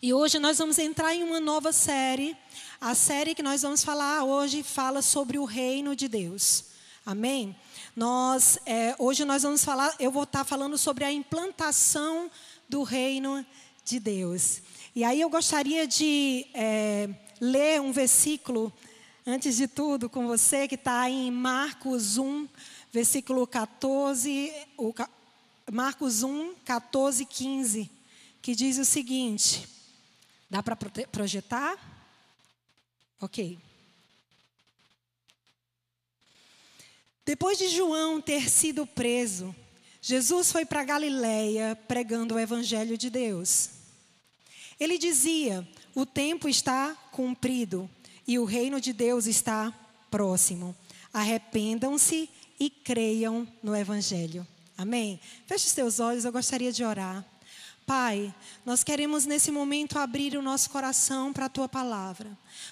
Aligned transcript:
E 0.00 0.14
hoje 0.14 0.38
nós 0.38 0.58
vamos 0.58 0.78
entrar 0.78 1.12
em 1.12 1.24
uma 1.24 1.40
nova 1.40 1.72
série. 1.72 2.36
A 2.80 2.94
série 2.94 3.34
que 3.34 3.42
nós 3.42 3.62
vamos 3.62 3.82
falar 3.82 4.22
hoje 4.22 4.62
fala 4.62 5.02
sobre 5.02 5.40
o 5.40 5.44
reino 5.44 5.96
de 5.96 6.06
Deus. 6.06 6.66
Amém? 7.04 7.56
Nós, 7.96 8.60
é, 8.64 8.94
hoje 8.96 9.24
nós 9.24 9.42
vamos 9.42 9.64
falar, 9.64 9.92
eu 9.98 10.12
vou 10.12 10.22
estar 10.22 10.44
falando 10.44 10.78
sobre 10.78 11.04
a 11.04 11.10
implantação 11.10 12.30
do 12.68 12.84
reino 12.84 13.44
de 13.84 13.98
Deus. 13.98 14.62
E 14.94 15.02
aí 15.02 15.20
eu 15.20 15.28
gostaria 15.28 15.84
de 15.84 16.46
é, 16.54 17.08
ler 17.40 17.80
um 17.80 17.90
versículo, 17.90 18.72
antes 19.26 19.56
de 19.56 19.66
tudo, 19.66 20.08
com 20.08 20.28
você, 20.28 20.68
que 20.68 20.76
está 20.76 21.10
em 21.10 21.28
Marcos 21.32 22.18
1, 22.18 22.46
versículo 22.92 23.44
14, 23.48 24.52
o, 24.76 24.94
Marcos 25.72 26.22
1, 26.22 26.54
14, 26.64 27.24
15, 27.24 27.90
que 28.40 28.54
diz 28.54 28.78
o 28.78 28.84
seguinte: 28.84 29.77
dá 30.48 30.62
para 30.62 30.76
projetar? 30.76 31.76
Ok. 33.20 33.58
Depois 37.24 37.58
de 37.58 37.68
João 37.68 38.20
ter 38.20 38.48
sido 38.48 38.86
preso, 38.86 39.54
Jesus 40.00 40.50
foi 40.50 40.64
para 40.64 40.84
Galiléia 40.84 41.76
pregando 41.86 42.34
o 42.34 42.38
evangelho 42.38 42.96
de 42.96 43.10
Deus. 43.10 43.70
Ele 44.80 44.96
dizia: 44.96 45.68
"O 45.94 46.06
tempo 46.06 46.48
está 46.48 46.94
cumprido 47.12 47.90
e 48.26 48.38
o 48.38 48.44
reino 48.44 48.80
de 48.80 48.92
Deus 48.92 49.26
está 49.26 49.72
próximo. 50.10 50.74
Arrependam-se 51.12 52.30
e 52.58 52.70
creiam 52.70 53.46
no 53.62 53.76
evangelho." 53.76 54.46
Amém? 54.76 55.20
Feche 55.46 55.66
os 55.66 55.72
teus 55.72 55.98
olhos, 55.98 56.24
eu 56.24 56.32
gostaria 56.32 56.72
de 56.72 56.84
orar. 56.84 57.26
Pai, 57.88 58.34
nós 58.66 58.84
queremos 58.84 59.24
nesse 59.24 59.50
momento 59.50 59.98
abrir 59.98 60.36
o 60.36 60.42
nosso 60.42 60.68
coração 60.68 61.32
para 61.32 61.46
a 61.46 61.48
tua 61.48 61.66
palavra. 61.66 62.28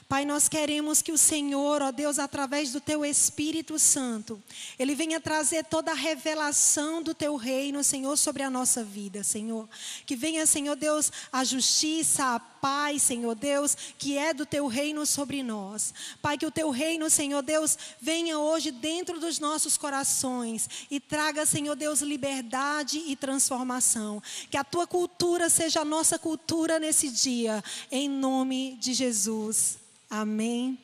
Pai, 0.08 0.24
nós 0.24 0.48
queremos 0.48 1.02
que 1.02 1.10
o 1.10 1.18
Senhor, 1.18 1.82
ó 1.82 1.90
Deus, 1.90 2.18
através 2.18 2.70
do 2.70 2.80
teu 2.80 3.04
Espírito 3.04 3.76
Santo, 3.76 4.40
ele 4.78 4.94
venha 4.94 5.20
trazer 5.20 5.64
toda 5.64 5.90
a 5.90 5.94
revelação 5.94 7.02
do 7.02 7.12
teu 7.12 7.34
reino, 7.34 7.82
Senhor, 7.82 8.16
sobre 8.16 8.44
a 8.44 8.50
nossa 8.50 8.84
vida, 8.84 9.24
Senhor. 9.24 9.68
Que 10.06 10.14
venha, 10.14 10.46
Senhor 10.46 10.76
Deus, 10.76 11.10
a 11.32 11.42
justiça, 11.42 12.36
a 12.36 12.38
paz, 12.38 13.02
Senhor 13.02 13.34
Deus, 13.34 13.76
que 13.98 14.16
é 14.16 14.32
do 14.32 14.46
teu 14.46 14.66
reino 14.66 15.04
sobre 15.04 15.42
nós. 15.42 15.92
Pai, 16.22 16.38
que 16.38 16.46
o 16.46 16.50
teu 16.50 16.70
reino, 16.70 17.10
Senhor 17.10 17.42
Deus, 17.42 17.76
venha 18.00 18.38
hoje 18.38 18.70
dentro 18.70 19.18
dos 19.18 19.38
nossos 19.38 19.76
corações 19.76 20.68
e 20.90 21.00
traga, 21.00 21.44
Senhor 21.46 21.74
Deus, 21.74 22.00
liberdade 22.00 23.02
e 23.06 23.16
transformação. 23.16 24.22
Que 24.50 24.56
a 24.56 24.64
tua 24.64 24.86
cultura 24.86 25.48
seja 25.48 25.80
a 25.80 25.84
nossa 25.84 26.18
cultura 26.18 26.78
nesse 26.78 27.08
dia, 27.08 27.62
em 27.90 28.08
nome 28.08 28.76
de 28.80 28.94
Jesus. 28.94 29.75
Amém 30.08 30.78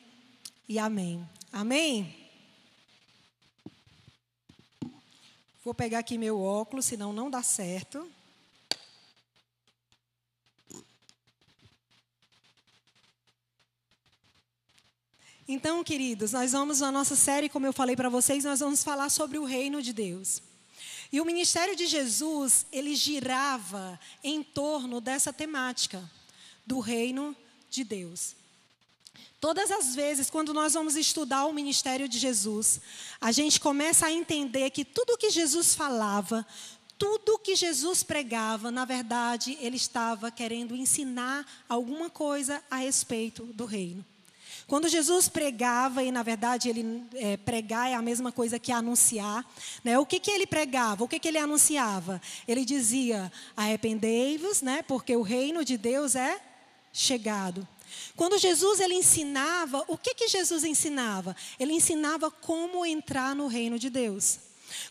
e 0.67 0.77
amém. 0.77 1.27
Amém? 1.51 2.23
Vou 5.63 5.73
pegar 5.73 5.99
aqui 5.99 6.17
meu 6.17 6.41
óculos, 6.41 6.85
senão 6.85 7.13
não 7.13 7.29
dá 7.29 7.41
certo. 7.41 8.11
Então, 15.47 15.83
queridos, 15.83 16.31
nós 16.31 16.51
vamos 16.51 16.79
na 16.79 16.91
nossa 16.91 17.15
série, 17.15 17.47
como 17.47 17.65
eu 17.65 17.73
falei 17.73 17.95
para 17.95 18.09
vocês, 18.09 18.43
nós 18.43 18.59
vamos 18.59 18.83
falar 18.83 19.09
sobre 19.09 19.37
o 19.37 19.45
reino 19.45 19.81
de 19.81 19.93
Deus. 19.93 20.41
E 21.11 21.21
o 21.21 21.25
ministério 21.25 21.75
de 21.75 21.85
Jesus, 21.85 22.65
ele 22.71 22.95
girava 22.95 23.99
em 24.23 24.41
torno 24.41 24.99
dessa 24.99 25.31
temática 25.31 26.09
do 26.65 26.79
reino 26.79 27.35
de 27.69 27.83
Deus. 27.83 28.35
Todas 29.43 29.71
as 29.71 29.93
vezes, 29.93 30.29
quando 30.29 30.53
nós 30.53 30.73
vamos 30.73 30.95
estudar 30.95 31.47
o 31.47 31.51
ministério 31.51 32.07
de 32.07 32.17
Jesus, 32.17 32.79
a 33.19 33.29
gente 33.29 33.59
começa 33.59 34.05
a 34.05 34.11
entender 34.13 34.69
que 34.69 34.85
tudo 34.85 35.17
que 35.17 35.29
Jesus 35.29 35.75
falava, 35.75 36.47
tudo 36.97 37.37
que 37.37 37.53
Jesus 37.53 38.03
pregava, 38.03 38.71
na 38.71 38.85
verdade, 38.85 39.57
ele 39.59 39.75
estava 39.75 40.31
querendo 40.31 40.73
ensinar 40.73 41.45
alguma 41.67 42.09
coisa 42.09 42.63
a 42.71 42.77
respeito 42.77 43.43
do 43.47 43.65
reino. 43.65 44.05
Quando 44.65 44.87
Jesus 44.87 45.27
pregava, 45.27 46.01
e 46.01 46.09
na 46.09 46.23
verdade 46.23 46.69
ele 46.69 47.03
é, 47.13 47.35
pregar 47.35 47.89
é 47.89 47.95
a 47.95 48.01
mesma 48.01 48.31
coisa 48.31 48.57
que 48.57 48.71
anunciar, 48.71 49.45
né? 49.83 49.99
o 49.99 50.05
que, 50.05 50.21
que 50.21 50.31
ele 50.31 50.47
pregava? 50.47 51.03
O 51.03 51.07
que, 51.09 51.19
que 51.19 51.27
ele 51.27 51.37
anunciava? 51.37 52.21
Ele 52.47 52.63
dizia: 52.63 53.29
arrependei-vos, 53.57 54.61
né? 54.61 54.83
porque 54.83 55.13
o 55.17 55.21
reino 55.21 55.65
de 55.65 55.77
Deus 55.77 56.15
é 56.15 56.39
chegado. 56.93 57.67
Quando 58.15 58.37
Jesus 58.37 58.79
ele 58.79 58.95
ensinava, 58.95 59.83
o 59.87 59.97
que 59.97 60.13
que 60.13 60.27
Jesus 60.27 60.63
ensinava? 60.63 61.35
Ele 61.59 61.73
ensinava 61.73 62.29
como 62.29 62.85
entrar 62.85 63.35
no 63.35 63.47
reino 63.47 63.79
de 63.79 63.89
Deus. 63.89 64.39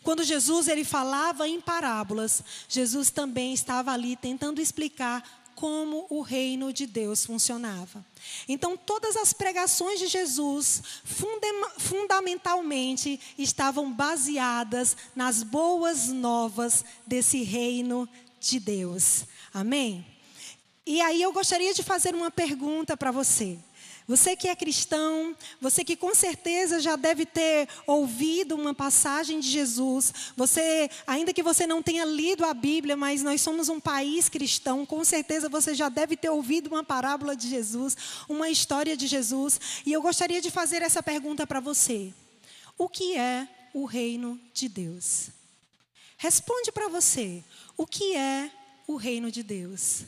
Quando 0.01 0.23
Jesus 0.23 0.67
ele 0.67 0.83
falava 0.83 1.47
em 1.47 1.59
parábolas, 1.59 2.43
Jesus 2.67 3.09
também 3.09 3.53
estava 3.53 3.91
ali 3.91 4.15
tentando 4.15 4.61
explicar 4.61 5.43
como 5.55 6.05
o 6.09 6.21
reino 6.21 6.73
de 6.73 6.85
Deus 6.85 7.25
funcionava. 7.25 8.05
Então, 8.47 8.75
todas 8.75 9.15
as 9.15 9.33
pregações 9.33 9.99
de 9.99 10.07
Jesus, 10.07 10.81
fundamentalmente, 11.77 13.19
estavam 13.37 13.91
baseadas 13.91 14.97
nas 15.15 15.43
boas 15.43 16.07
novas 16.07 16.83
desse 17.05 17.43
reino 17.43 18.09
de 18.39 18.59
Deus. 18.59 19.25
Amém? 19.53 20.12
E 20.85 20.99
aí 21.01 21.21
eu 21.21 21.31
gostaria 21.31 21.73
de 21.73 21.81
fazer 21.81 22.13
uma 22.13 22.29
pergunta 22.29 22.97
para 22.97 23.11
você. 23.11 23.57
Você 24.05 24.35
que 24.35 24.49
é 24.49 24.55
cristão, 24.55 25.33
você 25.61 25.81
que 25.81 25.95
com 25.95 26.13
certeza 26.13 26.81
já 26.81 26.97
deve 26.97 27.25
ter 27.25 27.69
ouvido 27.87 28.53
uma 28.53 28.73
passagem 28.73 29.39
de 29.39 29.49
Jesus, 29.49 30.13
você, 30.35 30.89
ainda 31.07 31.33
que 31.33 31.41
você 31.41 31.65
não 31.65 31.81
tenha 31.81 32.03
lido 32.03 32.43
a 32.43 32.53
Bíblia, 32.53 32.97
mas 32.97 33.23
nós 33.23 33.39
somos 33.39 33.69
um 33.69 33.79
país 33.79 34.27
cristão, 34.27 34.85
com 34.85 35.05
certeza 35.05 35.47
você 35.47 35.73
já 35.73 35.87
deve 35.87 36.17
ter 36.17 36.29
ouvido 36.29 36.67
uma 36.67 36.83
parábola 36.83 37.33
de 37.33 37.47
Jesus, 37.47 37.95
uma 38.27 38.49
história 38.49 38.97
de 38.97 39.07
Jesus, 39.07 39.59
e 39.85 39.93
eu 39.93 40.01
gostaria 40.01 40.41
de 40.41 40.51
fazer 40.51 40.81
essa 40.81 41.01
pergunta 41.01 41.47
para 41.47 41.61
você: 41.61 42.13
O 42.77 42.89
que 42.89 43.15
é 43.15 43.47
o 43.73 43.85
reino 43.85 44.37
de 44.53 44.67
Deus? 44.67 45.29
Responde 46.17 46.73
para 46.73 46.89
você: 46.89 47.41
O 47.77 47.87
que 47.87 48.17
é 48.17 48.51
o 48.85 48.97
reino 48.97 49.31
de 49.31 49.43
Deus? 49.43 50.03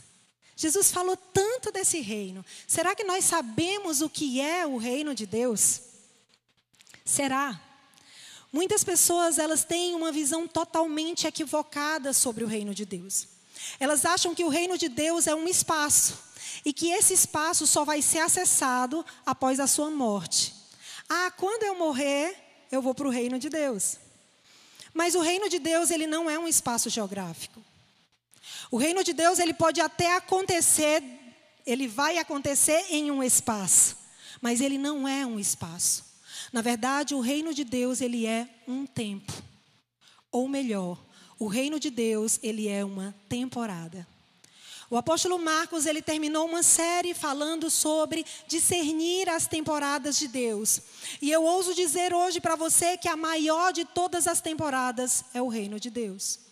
Jesus 0.56 0.90
falou 0.90 1.16
tanto 1.16 1.70
desse 1.70 2.00
reino. 2.00 2.44
Será 2.66 2.94
que 2.94 3.04
nós 3.04 3.24
sabemos 3.24 4.00
o 4.00 4.08
que 4.08 4.40
é 4.40 4.66
o 4.66 4.78
reino 4.78 5.14
de 5.14 5.26
Deus? 5.26 5.82
Será? 7.04 7.60
Muitas 8.50 8.82
pessoas 8.82 9.38
elas 9.38 9.64
têm 9.64 9.94
uma 9.94 10.10
visão 10.10 10.48
totalmente 10.48 11.26
equivocada 11.26 12.14
sobre 12.14 12.42
o 12.42 12.46
reino 12.46 12.74
de 12.74 12.86
Deus. 12.86 13.28
Elas 13.78 14.06
acham 14.06 14.34
que 14.34 14.44
o 14.44 14.48
reino 14.48 14.78
de 14.78 14.88
Deus 14.88 15.26
é 15.26 15.34
um 15.34 15.46
espaço 15.46 16.18
e 16.64 16.72
que 16.72 16.88
esse 16.90 17.12
espaço 17.12 17.66
só 17.66 17.84
vai 17.84 18.00
ser 18.00 18.20
acessado 18.20 19.04
após 19.26 19.60
a 19.60 19.66
sua 19.66 19.90
morte. 19.90 20.54
Ah, 21.06 21.30
quando 21.30 21.64
eu 21.64 21.76
morrer, 21.76 22.34
eu 22.72 22.80
vou 22.80 22.94
para 22.94 23.06
o 23.06 23.10
reino 23.10 23.38
de 23.38 23.50
Deus. 23.50 23.98
Mas 24.94 25.14
o 25.14 25.20
reino 25.20 25.50
de 25.50 25.58
Deus 25.58 25.90
ele 25.90 26.06
não 26.06 26.30
é 26.30 26.38
um 26.38 26.48
espaço 26.48 26.88
geográfico. 26.88 27.62
O 28.70 28.76
reino 28.76 29.04
de 29.04 29.12
Deus, 29.12 29.38
ele 29.38 29.54
pode 29.54 29.80
até 29.80 30.16
acontecer, 30.16 31.02
ele 31.64 31.86
vai 31.86 32.18
acontecer 32.18 32.86
em 32.90 33.10
um 33.10 33.22
espaço, 33.22 33.96
mas 34.40 34.60
ele 34.60 34.78
não 34.78 35.06
é 35.06 35.24
um 35.24 35.38
espaço. 35.38 36.04
Na 36.52 36.62
verdade, 36.62 37.14
o 37.14 37.20
reino 37.20 37.52
de 37.52 37.64
Deus, 37.64 38.00
ele 38.00 38.26
é 38.26 38.48
um 38.66 38.86
tempo. 38.86 39.32
Ou 40.30 40.48
melhor, 40.48 40.98
o 41.38 41.46
reino 41.46 41.78
de 41.78 41.90
Deus, 41.90 42.38
ele 42.42 42.68
é 42.68 42.84
uma 42.84 43.14
temporada. 43.28 44.06
O 44.88 44.96
apóstolo 44.96 45.38
Marcos, 45.38 45.84
ele 45.84 46.00
terminou 46.00 46.46
uma 46.46 46.62
série 46.62 47.12
falando 47.12 47.68
sobre 47.70 48.24
discernir 48.46 49.28
as 49.28 49.46
temporadas 49.46 50.16
de 50.16 50.28
Deus. 50.28 50.80
E 51.20 51.30
eu 51.30 51.42
ouso 51.42 51.74
dizer 51.74 52.14
hoje 52.14 52.40
para 52.40 52.54
você 52.54 52.96
que 52.96 53.08
a 53.08 53.16
maior 53.16 53.72
de 53.72 53.84
todas 53.84 54.28
as 54.28 54.40
temporadas 54.40 55.24
é 55.34 55.42
o 55.42 55.48
reino 55.48 55.80
de 55.80 55.90
Deus. 55.90 56.45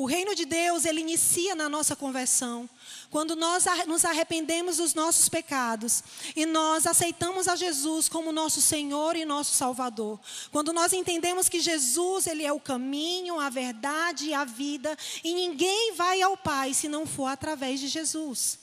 O 0.00 0.06
reino 0.06 0.32
de 0.32 0.44
Deus, 0.44 0.84
ele 0.84 1.00
inicia 1.00 1.56
na 1.56 1.68
nossa 1.68 1.96
conversão. 1.96 2.70
Quando 3.10 3.34
nós 3.34 3.64
nos 3.88 4.04
arrependemos 4.04 4.76
dos 4.76 4.94
nossos 4.94 5.28
pecados 5.28 6.04
e 6.36 6.46
nós 6.46 6.86
aceitamos 6.86 7.48
a 7.48 7.56
Jesus 7.56 8.08
como 8.08 8.30
nosso 8.30 8.62
Senhor 8.62 9.16
e 9.16 9.24
nosso 9.24 9.56
Salvador. 9.56 10.20
Quando 10.52 10.72
nós 10.72 10.92
entendemos 10.92 11.48
que 11.48 11.58
Jesus, 11.58 12.28
ele 12.28 12.44
é 12.44 12.52
o 12.52 12.60
caminho, 12.60 13.40
a 13.40 13.50
verdade 13.50 14.26
e 14.26 14.34
a 14.34 14.44
vida, 14.44 14.96
e 15.24 15.34
ninguém 15.34 15.92
vai 15.94 16.22
ao 16.22 16.36
Pai 16.36 16.72
se 16.74 16.86
não 16.86 17.04
for 17.04 17.26
através 17.26 17.80
de 17.80 17.88
Jesus. 17.88 18.60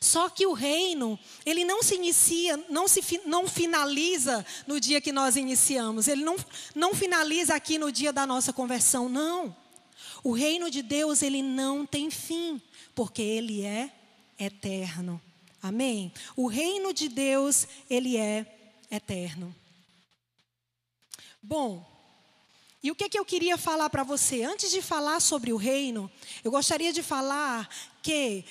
Só 0.00 0.28
que 0.28 0.46
o 0.48 0.52
reino, 0.52 1.16
ele 1.46 1.64
não 1.64 1.80
se 1.80 1.94
inicia, 1.94 2.56
não 2.68 2.88
se 2.88 3.20
não 3.24 3.46
finaliza 3.46 4.44
no 4.66 4.80
dia 4.80 5.00
que 5.00 5.12
nós 5.12 5.36
iniciamos. 5.36 6.08
Ele 6.08 6.24
não, 6.24 6.34
não 6.74 6.92
finaliza 6.92 7.54
aqui 7.54 7.78
no 7.78 7.92
dia 7.92 8.12
da 8.12 8.26
nossa 8.26 8.52
conversão, 8.52 9.08
não. 9.08 9.62
O 10.24 10.32
reino 10.32 10.70
de 10.70 10.80
Deus, 10.80 11.20
ele 11.20 11.42
não 11.42 11.84
tem 11.84 12.10
fim, 12.10 12.60
porque 12.94 13.20
ele 13.20 13.62
é 13.62 13.92
eterno. 14.38 15.20
Amém? 15.62 16.10
O 16.34 16.46
reino 16.46 16.94
de 16.94 17.10
Deus, 17.10 17.68
ele 17.90 18.16
é 18.16 18.74
eterno. 18.90 19.54
Bom, 21.42 21.86
e 22.82 22.90
o 22.90 22.94
que, 22.94 23.08
que 23.10 23.18
eu 23.18 23.24
queria 23.24 23.58
falar 23.58 23.90
para 23.90 24.02
você? 24.02 24.42
Antes 24.42 24.70
de 24.70 24.80
falar 24.80 25.20
sobre 25.20 25.52
o 25.52 25.58
reino, 25.58 26.10
eu 26.42 26.50
gostaria 26.50 26.90
de 26.90 27.02
falar 27.02 27.68
que, 28.02 28.46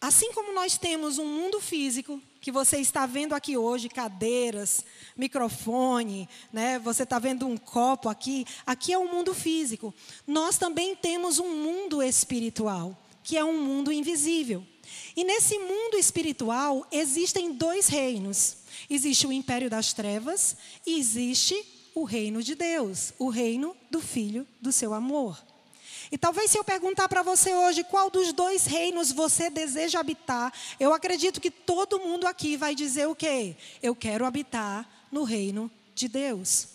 assim 0.00 0.30
como 0.32 0.52
nós 0.52 0.76
temos 0.76 1.18
um 1.18 1.26
mundo 1.26 1.60
físico, 1.60 2.20
que 2.40 2.50
você 2.50 2.78
está 2.78 3.04
vendo 3.04 3.34
aqui 3.34 3.56
hoje, 3.56 3.88
cadeiras, 3.88 4.84
microfone, 5.16 6.28
né? 6.52 6.78
Você 6.78 7.02
está 7.02 7.18
vendo 7.18 7.46
um 7.46 7.56
copo 7.56 8.08
aqui. 8.08 8.46
Aqui 8.64 8.92
é 8.92 8.98
o 8.98 9.02
um 9.02 9.12
mundo 9.12 9.34
físico. 9.34 9.94
Nós 10.26 10.56
também 10.56 10.96
temos 10.96 11.38
um 11.38 11.54
mundo 11.54 12.02
espiritual, 12.02 12.96
que 13.22 13.36
é 13.36 13.44
um 13.44 13.62
mundo 13.62 13.92
invisível. 13.92 14.66
E 15.14 15.22
nesse 15.22 15.58
mundo 15.58 15.96
espiritual 15.96 16.86
existem 16.90 17.52
dois 17.52 17.88
reinos. 17.88 18.56
Existe 18.88 19.26
o 19.26 19.32
império 19.32 19.68
das 19.68 19.92
trevas 19.92 20.56
e 20.86 20.98
existe 20.98 21.54
o 21.94 22.04
reino 22.04 22.42
de 22.42 22.54
Deus, 22.54 23.12
o 23.18 23.28
reino 23.28 23.76
do 23.90 24.00
Filho 24.00 24.46
do 24.60 24.72
seu 24.72 24.94
amor. 24.94 25.49
E 26.12 26.18
talvez 26.18 26.50
se 26.50 26.58
eu 26.58 26.64
perguntar 26.64 27.08
para 27.08 27.22
você 27.22 27.54
hoje 27.54 27.84
qual 27.84 28.10
dos 28.10 28.32
dois 28.32 28.66
reinos 28.66 29.12
você 29.12 29.48
deseja 29.48 30.00
habitar, 30.00 30.52
eu 30.78 30.92
acredito 30.92 31.40
que 31.40 31.50
todo 31.50 32.00
mundo 32.00 32.26
aqui 32.26 32.56
vai 32.56 32.74
dizer 32.74 33.06
o 33.06 33.14
quê? 33.14 33.56
Eu 33.80 33.94
quero 33.94 34.26
habitar 34.26 34.88
no 35.12 35.22
reino 35.22 35.70
de 35.94 36.08
Deus. 36.08 36.68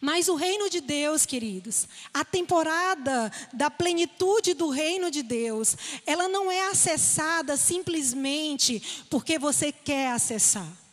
Mas 0.00 0.28
o 0.28 0.36
reino 0.36 0.70
de 0.70 0.80
Deus, 0.80 1.26
queridos, 1.26 1.86
a 2.12 2.24
temporada 2.24 3.30
da 3.52 3.70
plenitude 3.70 4.54
do 4.54 4.70
reino 4.70 5.10
de 5.10 5.22
Deus, 5.22 5.76
ela 6.06 6.28
não 6.28 6.50
é 6.50 6.68
acessada 6.68 7.56
simplesmente 7.56 9.04
porque 9.10 9.38
você 9.38 9.72
quer 9.72 10.12
acessar 10.12 10.83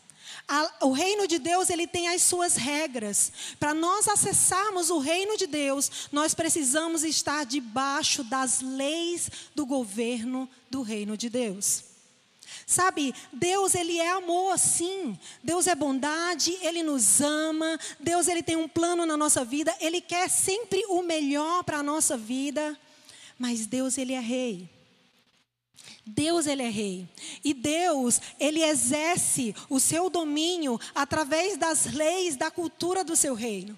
a, 0.51 0.86
o 0.86 0.92
reino 0.92 1.25
de 1.30 1.39
Deus 1.39 1.69
ele 1.69 1.88
tem 1.88 2.09
as 2.09 2.24
suas 2.24 2.57
regras. 2.57 3.31
Para 3.57 3.74
nós 3.74 4.06
acessarmos 4.09 4.89
o 4.89 5.00
reino 5.00 5.38
de 5.38 5.48
Deus, 5.48 6.09
nós 6.12 6.33
precisamos 6.33 7.06
estar 7.06 7.45
debaixo 7.45 8.21
das 8.21 8.59
leis 8.59 9.31
do 9.56 9.65
governo 9.65 10.50
do 10.69 10.81
reino 10.81 11.15
de 11.15 11.30
Deus. 11.30 11.86
Sabe, 12.68 13.15
Deus 13.31 13.75
ele 13.75 13.98
é 13.98 14.12
amor, 14.12 14.59
sim. 14.59 15.18
Deus 15.42 15.68
é 15.68 15.75
bondade, 15.75 16.57
ele 16.62 16.83
nos 16.83 17.21
ama. 17.21 17.80
Deus 17.98 18.27
ele 18.27 18.44
tem 18.44 18.57
um 18.57 18.68
plano 18.68 19.06
na 19.06 19.15
nossa 19.15 19.45
vida, 19.45 19.74
ele 19.80 20.01
quer 20.01 20.30
sempre 20.30 20.83
o 20.89 21.01
melhor 21.01 21.63
para 21.63 21.77
a 21.77 21.83
nossa 21.83 22.18
vida. 22.18 22.77
Mas 23.39 23.65
Deus 23.65 23.98
ele 23.98 24.12
é 24.12 24.19
rei. 24.19 24.69
Deus 26.06 26.47
ele 26.47 26.63
é 26.63 26.69
rei. 26.69 27.07
E 27.44 27.53
Deus, 27.53 28.19
ele 28.39 28.63
exerce 28.63 29.56
o 29.69 29.79
seu 29.79 30.09
domínio 30.09 30.79
através 30.95 31.57
das 31.57 31.85
leis 31.85 32.35
da 32.35 32.50
cultura 32.50 33.03
do 33.03 33.15
seu 33.15 33.33
reino. 33.33 33.77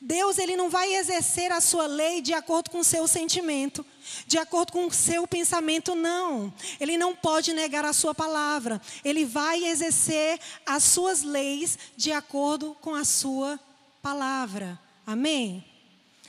Deus 0.00 0.38
ele 0.38 0.56
não 0.56 0.70
vai 0.70 0.94
exercer 0.94 1.50
a 1.50 1.60
sua 1.60 1.86
lei 1.86 2.20
de 2.20 2.32
acordo 2.32 2.70
com 2.70 2.80
o 2.80 2.84
seu 2.84 3.06
sentimento, 3.08 3.84
de 4.26 4.38
acordo 4.38 4.72
com 4.72 4.86
o 4.86 4.92
seu 4.92 5.26
pensamento, 5.26 5.94
não. 5.94 6.52
Ele 6.78 6.96
não 6.96 7.14
pode 7.14 7.52
negar 7.52 7.84
a 7.84 7.92
sua 7.92 8.14
palavra. 8.14 8.80
Ele 9.04 9.24
vai 9.24 9.64
exercer 9.64 10.38
as 10.64 10.84
suas 10.84 11.22
leis 11.22 11.78
de 11.96 12.12
acordo 12.12 12.76
com 12.80 12.94
a 12.94 13.04
sua 13.04 13.58
palavra. 14.00 14.78
Amém? 15.06 15.64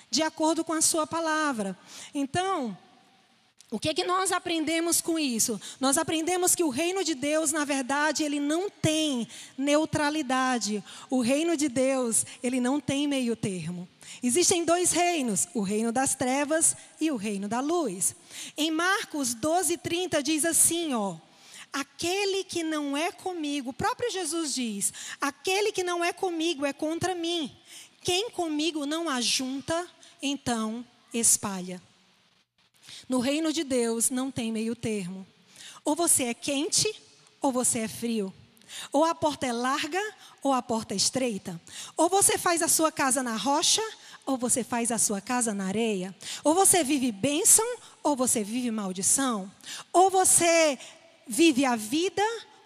De 0.10 0.24
acordo 0.24 0.63
com 0.63 0.74
a 0.74 0.81
sua 0.81 1.06
palavra. 1.06 1.78
Então, 2.13 2.75
o 3.71 3.77
que, 3.77 3.89
é 3.89 3.94
que 3.94 4.04
nós 4.04 4.31
aprendemos 4.31 5.00
com 5.00 5.19
isso? 5.19 5.62
Nós 5.80 5.95
aprendemos 5.95 6.56
que 6.56 6.63
o 6.63 6.69
reino 6.69 7.04
de 7.04 7.13
Deus, 7.13 7.51
na 7.51 7.63
verdade, 7.63 8.24
ele 8.24 8.39
não 8.39 8.68
tem 8.68 9.27
neutralidade. 9.56 10.83
O 11.07 11.21
reino 11.21 11.56
de 11.56 11.69
Deus, 11.69 12.25
ele 12.42 12.60
não 12.60 12.80
tem 12.80 13.07
meio 13.07 13.36
termo. 13.36 13.88
Existem 14.24 14.66
dois 14.66 14.92
reinos, 14.92 15.48
o 15.54 15.62
reino 15.62 15.92
das 15.92 16.16
trevas 16.16 16.75
e 17.00 17.12
o 17.12 17.16
reino 17.16 17.48
da 17.48 17.60
luz. 17.60 18.16
Em 18.57 18.71
Marcos 18.71 19.36
12, 19.36 19.77
30 19.77 20.24
diz 20.24 20.45
assim, 20.45 20.95
ó. 20.95 21.18
Aquele 21.71 22.44
que 22.44 22.63
não 22.63 22.98
é 22.98 23.12
comigo, 23.12 23.69
o 23.69 23.74
próprio 23.74 24.10
Jesus 24.10 24.56
diz: 24.56 24.92
aquele 25.21 25.71
que 25.71 25.83
não 25.83 26.04
é 26.04 26.12
comigo 26.12 26.66
é 26.66 26.74
contra 26.74 27.13
mim. 27.13 27.56
Quem 28.01 28.31
comigo 28.31 28.88
não 28.88 29.07
ajunta, 29.07 29.88
então 30.19 30.83
espalha. 31.13 31.80
No 33.10 33.20
reino 33.20 33.52
de 33.52 33.64
Deus 33.64 34.12
não 34.12 34.30
tem 34.30 34.52
meio 34.52 34.76
termo. 34.76 35.26
Ou 35.84 35.96
você 35.96 36.26
é 36.26 36.34
quente 36.36 36.88
ou 37.42 37.52
você 37.52 37.80
é 37.80 37.88
frio. 37.88 38.32
Ou 38.94 39.04
a 39.04 39.16
porta 39.16 39.48
é 39.48 39.52
larga 39.52 40.00
ou 40.44 40.54
a 40.54 40.62
porta 40.62 40.94
é 40.94 40.98
estreita. 40.98 41.60
Ou 41.98 42.08
você 42.08 42.38
faz 42.38 42.62
a 42.62 42.68
sua 42.68 42.92
casa 42.92 43.24
na 43.24 43.36
rocha 43.36 43.82
ou 44.28 44.38
você 44.38 44.64
faz 44.64 44.92
a 44.92 45.00
sua 45.00 45.20
casa 45.20 45.56
na 45.56 45.66
areia. 45.66 46.16
Ou 46.44 46.54
você 46.54 46.84
vive 46.84 47.12
bênção 47.12 47.66
ou 48.04 48.16
você 48.16 48.44
vive 48.44 48.70
maldição. 48.70 49.52
Ou 49.92 50.12
você 50.12 50.78
vive 51.28 51.66
a 51.66 51.76
vida 51.76 52.22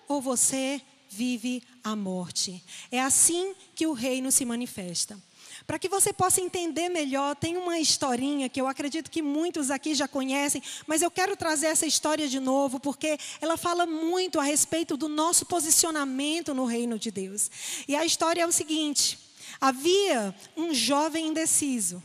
ou 0.09 0.21
você 0.21 0.81
vive 1.09 1.63
a 1.81 1.95
morte. 1.95 2.61
É 2.91 2.99
assim 2.99 3.55
que 3.73 3.87
o 3.87 3.93
reino 3.93 4.29
se 4.29 4.43
manifesta. 4.43 5.17
Para 5.65 5.79
que 5.79 5.87
você 5.87 6.11
possa 6.11 6.41
entender 6.41 6.89
melhor, 6.89 7.35
tem 7.35 7.55
uma 7.55 7.79
historinha 7.79 8.49
que 8.49 8.59
eu 8.59 8.67
acredito 8.67 9.09
que 9.09 9.21
muitos 9.21 9.71
aqui 9.71 9.95
já 9.95 10.07
conhecem, 10.07 10.61
mas 10.85 11.01
eu 11.01 11.09
quero 11.09 11.37
trazer 11.37 11.67
essa 11.67 11.85
história 11.85 12.27
de 12.27 12.39
novo, 12.39 12.79
porque 12.79 13.17
ela 13.39 13.55
fala 13.55 13.85
muito 13.85 14.39
a 14.39 14.43
respeito 14.43 14.97
do 14.97 15.07
nosso 15.07 15.45
posicionamento 15.45 16.53
no 16.53 16.65
reino 16.65 16.99
de 16.99 17.11
Deus. 17.11 17.49
E 17.87 17.95
a 17.95 18.05
história 18.05 18.41
é 18.41 18.47
o 18.47 18.51
seguinte: 18.51 19.17
havia 19.59 20.35
um 20.57 20.73
jovem 20.73 21.27
indeciso, 21.27 22.03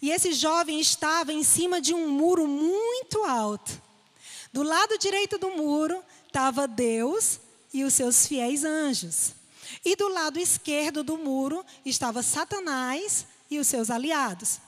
e 0.00 0.10
esse 0.10 0.32
jovem 0.32 0.78
estava 0.78 1.32
em 1.32 1.42
cima 1.42 1.80
de 1.80 1.92
um 1.92 2.08
muro 2.08 2.46
muito 2.46 3.24
alto. 3.24 3.82
Do 4.52 4.62
lado 4.62 4.96
direito 4.98 5.38
do 5.38 5.50
muro 5.50 6.04
estava 6.26 6.68
Deus 6.68 7.40
e 7.74 7.82
os 7.82 7.94
seus 7.94 8.26
fiéis 8.26 8.64
anjos. 8.64 9.41
E 9.84 9.96
do 9.96 10.08
lado 10.08 10.38
esquerdo 10.38 11.02
do 11.02 11.18
muro 11.18 11.64
estava 11.84 12.22
Satanás 12.22 13.26
e 13.50 13.58
os 13.58 13.66
seus 13.66 13.90
aliados. 13.90 14.60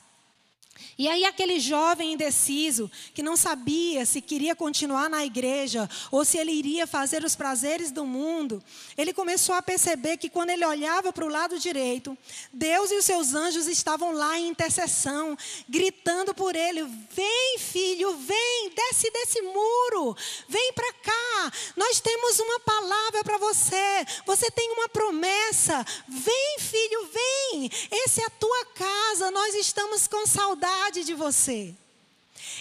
E 0.97 1.09
aí, 1.09 1.25
aquele 1.25 1.59
jovem 1.59 2.13
indeciso, 2.13 2.91
que 3.13 3.23
não 3.23 3.37
sabia 3.37 4.07
se 4.07 4.21
queria 4.21 4.55
continuar 4.55 5.11
na 5.11 5.25
igreja 5.25 5.89
ou 6.11 6.25
se 6.25 6.39
ele 6.39 6.53
iria 6.53 6.87
fazer 6.87 7.25
os 7.25 7.35
prazeres 7.35 7.91
do 7.91 8.05
mundo, 8.05 8.63
ele 8.97 9.13
começou 9.13 9.55
a 9.55 9.63
perceber 9.63 10.17
que 10.17 10.29
quando 10.29 10.51
ele 10.51 10.65
olhava 10.65 11.13
para 11.13 11.25
o 11.25 11.29
lado 11.29 11.59
direito, 11.59 12.17
Deus 12.53 12.91
e 12.91 12.97
os 12.97 13.05
seus 13.05 13.35
anjos 13.35 13.67
estavam 13.67 14.13
lá 14.13 14.39
em 14.39 14.49
intercessão, 14.49 15.37
gritando 15.69 16.35
por 16.35 16.55
ele: 16.55 16.85
Vem, 17.11 17.59
filho, 17.59 18.17
vem, 18.17 18.71
desce 18.75 19.11
desse 19.11 19.43
muro, 19.43 20.17
vem 20.49 20.73
para 20.73 20.93
cá. 20.93 21.53
Nós 21.77 22.01
temos 22.01 22.39
uma 22.39 22.61
palavra 22.61 23.25
para 23.25 23.39
você, 23.39 24.07
você 24.25 24.51
tem 24.51 24.71
uma 24.73 24.89
promessa. 24.89 25.85
Vem, 26.09 26.57
filho, 26.59 27.09
vem. 27.13 27.71
Essa 28.05 28.23
é 28.23 28.25
a 28.25 28.31
tua 28.31 28.65
casa, 28.67 29.04
nós 29.21 29.55
estamos 29.55 30.07
com 30.07 30.27
saudade 30.27 31.05
de 31.05 31.15
você. 31.15 31.75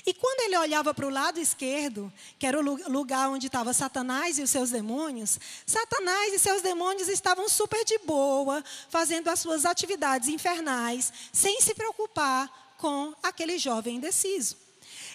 E 0.06 0.14
quando 0.14 0.42
ele 0.42 0.58
olhava 0.58 0.94
para 0.94 1.06
o 1.06 1.10
lado 1.10 1.40
esquerdo, 1.40 2.12
que 2.38 2.46
era 2.46 2.60
o 2.60 2.92
lugar 2.92 3.30
onde 3.30 3.48
estava 3.48 3.74
Satanás 3.74 4.38
e 4.38 4.44
os 4.44 4.50
seus 4.50 4.70
demônios, 4.70 5.40
Satanás 5.66 6.34
e 6.34 6.40
seus 6.40 6.62
demônios 6.62 7.08
estavam 7.08 7.48
super 7.48 7.84
de 7.86 7.98
boa, 8.00 8.64
fazendo 8.90 9.30
as 9.30 9.40
suas 9.40 9.66
atividades 9.66 10.30
infernais, 10.30 11.12
sem 11.32 11.60
se 11.62 11.74
preocupar 11.74 12.76
com 12.78 13.14
aquele 13.24 13.58
jovem 13.58 13.98
indeciso. 13.98 14.58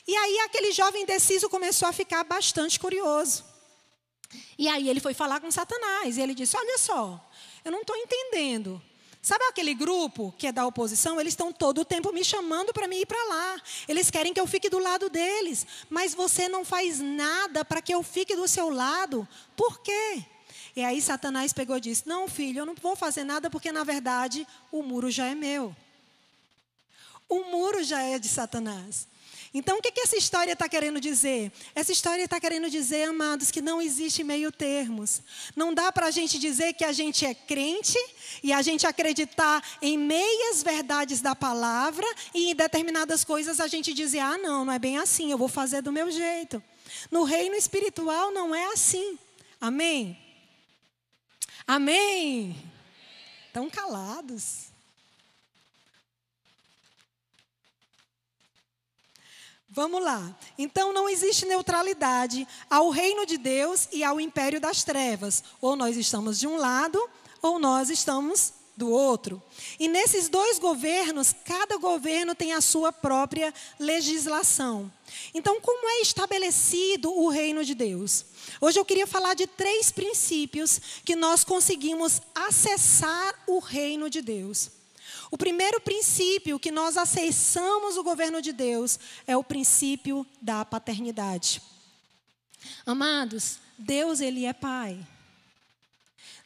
E 0.07 0.16
aí 0.16 0.38
aquele 0.40 0.73
jovem 0.73 1.02
indeciso 1.02 1.49
começou 1.50 1.88
a 1.88 1.92
ficar 1.92 2.25
bastante 2.25 2.80
curioso. 2.80 3.45
E 4.59 4.68
aí 4.68 4.88
ele 4.88 5.00
foi 5.00 5.14
falar 5.14 5.40
com 5.40 5.50
Satanás 5.50 6.16
e 6.16 6.21
ele 6.21 6.35
disse: 6.35 6.57
Olha 6.57 6.78
só, 6.78 7.21
eu 7.64 7.71
não 7.71 7.83
estou 7.83 7.97
entendendo. 7.97 8.80
Sabe 9.29 9.45
aquele 9.45 9.75
grupo 9.75 10.35
que 10.39 10.47
é 10.47 10.53
da 10.53 10.67
oposição? 10.67 11.21
Eles 11.21 11.35
estão 11.35 11.53
todo 11.53 11.83
o 11.83 11.85
tempo 11.85 12.11
me 12.15 12.25
chamando 12.25 12.73
para 12.73 12.89
mim 12.89 13.01
ir 13.01 13.05
para 13.05 13.23
lá. 13.29 13.61
Eles 13.87 14.11
querem 14.11 14.33
que 14.33 14.41
eu 14.41 14.47
fique 14.47 14.71
do 14.71 14.79
lado 14.79 15.11
deles. 15.11 15.67
Mas 15.91 16.15
você 16.15 16.49
não 16.49 16.65
faz 16.65 16.99
nada 16.99 17.63
para 17.63 17.83
que 17.83 17.93
eu 17.93 18.03
fique 18.03 18.35
do 18.35 18.49
seu 18.49 18.71
lado. 18.71 19.29
Por 19.55 19.83
quê? 19.83 20.25
E 20.75 20.83
aí 20.83 21.03
Satanás 21.03 21.53
pegou 21.53 21.77
e 21.77 21.81
disse: 21.83 22.09
Não, 22.09 22.27
filho, 22.27 22.61
eu 22.61 22.65
não 22.65 22.75
vou 22.75 22.97
fazer 22.97 23.23
nada 23.23 23.51
porque 23.51 23.71
na 23.71 23.85
verdade 23.85 24.49
o 24.73 24.83
muro 24.83 25.11
já 25.11 25.27
é 25.27 25.35
meu. 25.35 25.77
O 27.29 27.51
muro 27.51 27.85
já 27.85 28.01
é 28.01 28.19
de 28.19 28.31
Satanás. 28.31 29.07
Então, 29.52 29.78
o 29.78 29.83
que, 29.83 29.90
que 29.90 30.00
essa 30.00 30.17
história 30.17 30.52
está 30.52 30.69
querendo 30.69 31.00
dizer? 31.00 31.50
Essa 31.75 31.90
história 31.90 32.23
está 32.23 32.38
querendo 32.38 32.69
dizer, 32.69 33.05
amados, 33.05 33.50
que 33.50 33.62
não 33.62 33.81
existe 33.81 34.23
meio 34.23 34.52
termos. 34.52 35.23
Não 35.57 35.73
dá 35.73 35.90
para 35.90 36.07
a 36.07 36.11
gente 36.11 36.38
dizer 36.38 36.75
que 36.75 36.85
a 36.85 36.93
gente 36.93 37.25
é 37.25 37.35
crente 37.35 37.99
e 38.43 38.52
a 38.52 38.61
gente 38.61 38.87
acreditar 38.87 39.62
em 39.81 39.97
meias 39.97 40.62
verdades 40.62 41.21
da 41.21 41.35
palavra 41.35 42.07
e 42.35 42.50
em 42.50 42.55
determinadas 42.55 43.25
coisas 43.25 43.59
a 43.59 43.67
gente 43.67 43.95
dizer, 43.95 44.21
ah, 44.21 44.37
não, 44.37 44.67
não 44.67 44.73
é 44.73 44.78
bem 44.78 44.99
assim, 44.99 45.31
eu 45.31 45.38
vou 45.38 45.49
fazer 45.49 45.81
do 45.81 45.93
meu 45.93 46.11
jeito. 46.11 46.62
No 47.11 47.25
reino 47.25 47.55
espiritual 47.55 48.31
não 48.31 48.55
é 48.55 48.67
assim. 48.73 49.19
Amém? 49.61 50.19
Amém? 51.67 52.57
Estão 53.47 53.69
calados. 53.71 54.69
Vamos 59.71 60.03
lá. 60.03 60.35
Então 60.57 60.93
não 60.93 61.09
existe 61.09 61.45
neutralidade 61.45 62.49
ao 62.71 62.89
reino 62.89 63.27
de 63.27 63.37
Deus 63.37 63.87
e 63.93 64.03
ao 64.03 64.21
império 64.21 64.61
das 64.61 64.83
trevas. 64.83 65.45
Ou 65.61 65.77
nós 65.77 65.97
estamos 65.97 66.39
de 66.39 66.47
um 66.47 66.57
lado, 66.57 66.99
ou 67.43 67.59
nós 67.59 67.91
estamos 67.91 68.55
do 68.79 68.89
outro. 68.89 69.43
E 69.79 69.89
nesses 69.89 70.29
dois 70.29 70.59
governos, 70.59 71.35
cada 71.45 71.77
governo 71.77 72.35
tem 72.35 72.53
a 72.55 72.61
sua 72.61 72.93
própria 72.93 73.53
legislação. 73.79 74.91
Então, 75.35 75.61
como 75.61 75.89
é 75.91 76.01
estabelecido 76.01 77.13
o 77.13 77.29
reino 77.29 77.65
de 77.65 77.75
Deus? 77.75 78.25
Hoje 78.61 78.79
eu 78.79 78.85
queria 78.85 79.07
falar 79.07 79.35
de 79.35 79.47
três 79.49 79.91
princípios 79.91 80.81
que 81.05 81.17
nós 81.17 81.43
conseguimos 81.43 82.23
acessar 82.35 83.35
o 83.47 83.59
reino 83.59 84.09
de 84.09 84.23
Deus. 84.23 84.78
O 85.31 85.37
primeiro 85.37 85.81
princípio 85.81 86.59
que 86.59 86.71
nós 86.71 86.97
acessamos 86.97 87.97
o 87.97 88.03
governo 88.03 88.41
de 88.41 88.53
Deus 88.53 88.99
é 89.27 89.37
o 89.37 89.45
princípio 89.45 90.27
da 90.41 90.65
paternidade. 90.65 91.61
Amados, 92.87 93.59
Deus 93.79 94.21
ele 94.21 94.45
é 94.45 94.53
pai. 94.53 95.07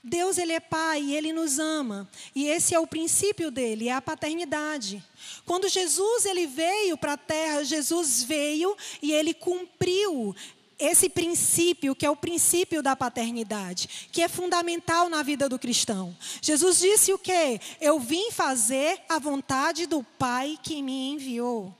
Deus 0.04 0.36
ele 0.36 0.52
é 0.52 0.58
pai 0.58 1.00
e 1.00 1.14
ele 1.14 1.32
nos 1.32 1.60
ama. 1.60 2.10
E 2.34 2.46
esse 2.46 2.74
é 2.74 2.80
o 2.80 2.86
princípio 2.86 3.52
dele, 3.52 3.88
é 3.88 3.92
a 3.92 4.02
paternidade. 4.02 5.02
Quando 5.46 5.68
Jesus 5.68 6.26
ele 6.26 6.46
veio 6.46 6.98
para 6.98 7.12
a 7.12 7.16
terra, 7.16 7.62
Jesus 7.62 8.24
veio 8.24 8.76
e 9.00 9.12
ele 9.12 9.32
cumpriu 9.32 10.34
esse 10.82 11.08
princípio, 11.08 11.94
que 11.94 12.04
é 12.04 12.10
o 12.10 12.16
princípio 12.16 12.82
da 12.82 12.96
paternidade, 12.96 14.08
que 14.10 14.22
é 14.22 14.28
fundamental 14.28 15.08
na 15.08 15.22
vida 15.22 15.48
do 15.48 15.58
cristão. 15.58 16.16
Jesus 16.40 16.80
disse 16.80 17.12
o 17.12 17.18
quê? 17.18 17.60
Eu 17.80 18.00
vim 18.00 18.30
fazer 18.30 19.00
a 19.08 19.18
vontade 19.18 19.86
do 19.86 20.02
Pai 20.18 20.58
que 20.62 20.82
me 20.82 21.10
enviou. 21.10 21.74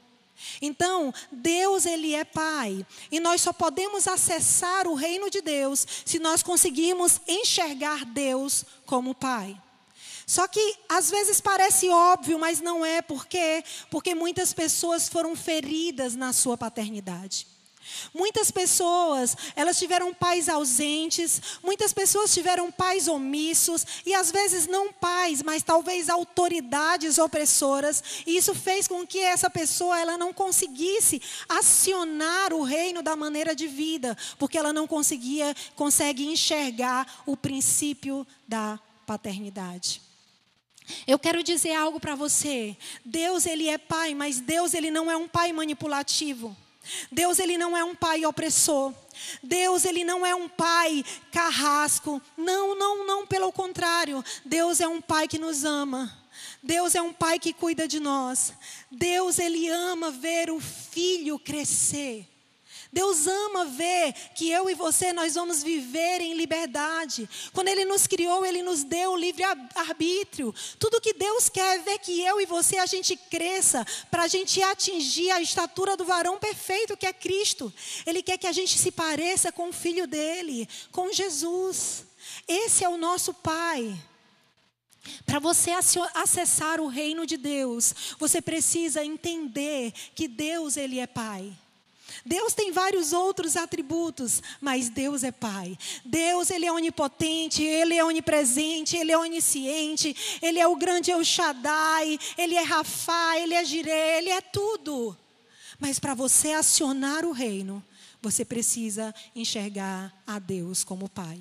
Então, 0.61 1.13
Deus 1.31 1.87
ele 1.87 2.15
é 2.15 2.25
Pai, 2.25 2.85
e 3.11 3.21
nós 3.21 3.41
só 3.41 3.53
podemos 3.53 4.09
acessar 4.09 4.87
o 4.87 4.95
reino 4.95 5.31
de 5.31 5.41
Deus 5.41 5.87
se 6.05 6.19
nós 6.19 6.43
conseguirmos 6.43 7.21
enxergar 7.27 8.05
Deus 8.05 8.65
como 8.87 9.15
Pai. 9.15 9.57
Só 10.27 10.47
que 10.47 10.77
às 10.89 11.11
vezes 11.11 11.41
parece 11.41 11.89
óbvio, 11.89 12.39
mas 12.39 12.61
não 12.61 12.85
é, 12.85 13.03
por 13.03 13.27
quê? 13.27 13.63
Porque 13.91 14.15
muitas 14.15 14.53
pessoas 14.53 15.09
foram 15.09 15.35
feridas 15.37 16.15
na 16.15 16.33
sua 16.33 16.57
paternidade. 16.57 17.47
Muitas 18.15 18.51
pessoas, 18.51 19.37
elas 19.55 19.79
tiveram 19.79 20.13
pais 20.15 20.49
ausentes, 20.49 21.41
muitas 21.63 21.93
pessoas 21.93 22.33
tiveram 22.33 22.71
pais 22.71 23.09
omissos, 23.09 23.87
e 24.05 24.15
às 24.15 24.31
vezes 24.31 24.67
não 24.67 24.93
pais, 24.93 25.43
mas 25.43 25.63
talvez 25.63 26.09
autoridades 26.09 27.19
opressoras, 27.19 28.03
e 28.27 28.37
isso 28.37 28.55
fez 28.55 28.87
com 28.87 29.07
que 29.07 29.19
essa 29.19 29.51
pessoa 29.51 29.99
ela 29.99 30.19
não 30.19 30.33
conseguisse 30.33 31.21
acionar 31.49 32.53
o 32.53 32.63
reino 32.63 33.03
da 33.03 33.17
maneira 33.17 33.55
de 33.55 33.67
vida, 33.67 34.17
porque 34.39 34.59
ela 34.59 34.73
não 34.73 34.87
conseguia, 34.87 35.55
consegue 35.75 36.27
enxergar 36.27 37.23
o 37.27 37.37
princípio 37.37 38.27
da 38.47 38.79
paternidade. 39.07 40.01
Eu 41.07 41.19
quero 41.19 41.43
dizer 41.43 41.75
algo 41.75 42.01
para 42.01 42.15
você. 42.15 42.77
Deus 43.05 43.47
ele 43.47 43.69
é 43.69 43.79
pai, 43.79 44.15
mas 44.15 44.41
Deus 44.41 44.75
ele 44.75 44.91
não 44.91 45.11
é 45.11 45.17
um 45.17 45.29
pai 45.29 45.53
manipulativo. 45.53 46.57
Deus 47.11 47.39
ele 47.39 47.57
não 47.57 47.77
é 47.77 47.85
um 47.85 47.95
pai 47.95 48.25
opressor. 48.27 48.93
Deus 49.43 49.85
ele 49.85 50.05
não 50.05 50.25
é 50.25 50.35
um 50.35 50.49
pai 50.49 51.05
carrasco. 51.31 52.21
Não, 52.37 52.77
não, 52.77 53.07
não, 53.07 53.27
pelo 53.27 53.53
contrário. 53.53 54.25
Deus 54.45 54.81
é 54.81 54.89
um 54.89 55.01
pai 55.01 55.29
que 55.29 55.39
nos 55.39 55.65
ama. 55.65 56.13
Deus 56.63 56.95
é 56.95 57.03
um 57.03 57.13
pai 57.13 57.39
que 57.39 57.53
cuida 57.53 57.87
de 57.87 58.01
nós. 58.01 58.53
Deus 58.91 59.39
ele 59.39 59.69
ama 59.69 60.11
ver 60.11 60.51
o 60.51 60.61
filho 60.61 61.39
crescer. 61.39 62.32
Deus 62.93 63.27
ama 63.27 63.65
ver 63.65 64.13
que 64.35 64.51
eu 64.51 64.69
e 64.69 64.75
você 64.75 65.15
nós 65.15 65.35
vamos 65.35 65.63
viver 65.63 66.21
em 66.21 66.35
liberdade. 66.35 67.27
Quando 67.55 67.69
Ele 67.69 67.87
nos 67.87 68.07
criou, 68.07 68.45
Ele 68.45 68.63
nos 68.63 68.85
deu 68.85 69.13
o 69.13 69.17
livre 69.17 69.43
arbítrio. 69.75 70.55
Tudo 70.79 71.01
que 71.01 71.15
Deus 71.15 71.49
quer 71.49 71.77
é 71.77 71.79
ver 71.79 71.99
que 72.01 72.21
eu 72.21 72.39
e 72.39 72.45
você 72.45 72.77
a 72.77 72.85
gente 72.85 73.17
cresça 73.17 73.87
para 74.11 74.25
a 74.25 74.29
gente 74.29 74.63
atingir 74.63 75.31
a 75.31 75.41
estatura 75.41 75.97
do 75.97 76.05
varão 76.05 76.39
perfeito 76.39 76.95
que 76.95 77.07
é 77.07 77.15
Cristo. 77.15 77.73
Ele 78.05 78.23
quer 78.23 78.37
que 78.37 78.47
a 78.47 78.53
gente 78.53 78.79
se 78.79 78.93
pareça 78.93 79.51
com 79.51 79.71
o 79.71 79.73
Filho 79.73 80.07
dele, 80.07 80.69
com 80.91 81.11
Jesus. 81.11 82.05
Esse 82.47 82.85
é 82.85 82.89
o 82.91 82.99
nosso 82.99 83.33
Pai. 83.33 83.99
Para 85.25 85.39
você 85.39 85.71
acessar 86.15 86.79
o 86.79 86.89
reino 86.89 87.27
de 87.27 87.39
Deus, 87.39 87.95
você 88.19 88.43
precisa 88.43 89.03
entender 89.03 89.93
que 90.15 90.29
Deus 90.29 90.77
ele 90.77 90.99
é 90.99 91.07
Pai. 91.07 91.57
Deus 92.25 92.55
tem 92.55 92.71
vários 92.71 93.13
outros 93.13 93.57
atributos, 93.57 94.43
mas 94.61 94.89
Deus 94.89 95.25
é 95.25 95.33
Pai. 95.33 95.77
Deus, 96.05 96.51
Ele 96.51 96.67
é 96.67 96.73
onipotente, 96.73 97.63
Ele 97.63 97.95
é 97.95 98.05
onipresente, 98.05 98.97
Ele 98.97 99.13
é 99.13 99.19
onisciente, 99.19 100.15
Ele 100.41 100.59
é 100.59 100.67
o 100.67 100.77
grande 100.77 101.11
El 101.11 101.25
Shaddai, 101.25 102.19
Ele 102.37 102.55
é 102.55 102.63
Rafá, 102.63 103.39
Ele 103.39 103.55
é 103.55 103.65
Jireh, 103.65 104.19
Ele 104.19 104.31
é 104.31 104.41
tudo. 104.41 105.17
Mas 105.79 105.99
para 105.99 106.15
você 106.15 106.53
acionar 106.53 107.25
o 107.25 107.33
reino, 107.33 107.83
você 108.21 108.45
precisa 108.45 109.15
enxergar 109.35 110.13
a 110.27 110.39
Deus 110.39 110.85
como 110.85 111.09
Pai. 111.09 111.41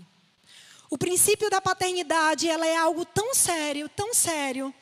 O 0.89 0.97
princípio 0.97 1.49
da 1.49 1.61
paternidade, 1.61 2.49
ela 2.49 2.67
é 2.67 2.75
algo 2.75 3.05
tão 3.05 3.33
sério, 3.33 3.87
tão 3.87 4.13
sério, 4.13 4.73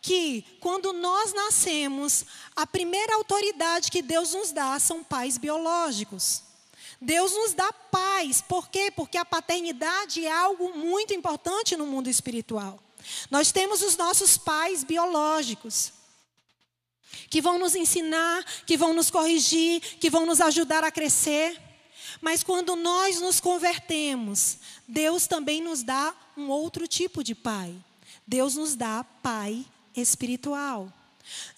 que 0.00 0.44
quando 0.60 0.92
nós 0.92 1.32
nascemos, 1.32 2.24
a 2.54 2.66
primeira 2.66 3.14
autoridade 3.16 3.90
que 3.90 4.02
Deus 4.02 4.32
nos 4.32 4.52
dá 4.52 4.78
são 4.78 5.02
pais 5.02 5.36
biológicos. 5.36 6.42
Deus 7.00 7.32
nos 7.32 7.54
dá 7.54 7.72
pais, 7.72 8.40
por 8.40 8.68
quê? 8.68 8.90
Porque 8.90 9.16
a 9.16 9.24
paternidade 9.24 10.24
é 10.24 10.32
algo 10.32 10.76
muito 10.76 11.14
importante 11.14 11.76
no 11.76 11.86
mundo 11.86 12.08
espiritual. 12.08 12.82
Nós 13.30 13.52
temos 13.52 13.82
os 13.82 13.96
nossos 13.96 14.36
pais 14.36 14.82
biológicos, 14.82 15.92
que 17.30 17.40
vão 17.40 17.58
nos 17.58 17.74
ensinar, 17.74 18.44
que 18.66 18.76
vão 18.76 18.92
nos 18.92 19.10
corrigir, 19.10 19.80
que 19.80 20.10
vão 20.10 20.26
nos 20.26 20.40
ajudar 20.40 20.82
a 20.82 20.90
crescer. 20.90 21.60
Mas 22.20 22.42
quando 22.42 22.74
nós 22.74 23.20
nos 23.20 23.38
convertemos, 23.38 24.58
Deus 24.86 25.26
também 25.26 25.62
nos 25.62 25.82
dá 25.82 26.14
um 26.36 26.48
outro 26.48 26.88
tipo 26.88 27.22
de 27.22 27.34
pai. 27.34 27.74
Deus 28.26 28.56
nos 28.56 28.74
dá 28.74 29.04
pai 29.22 29.64
espiritual. 30.00 30.92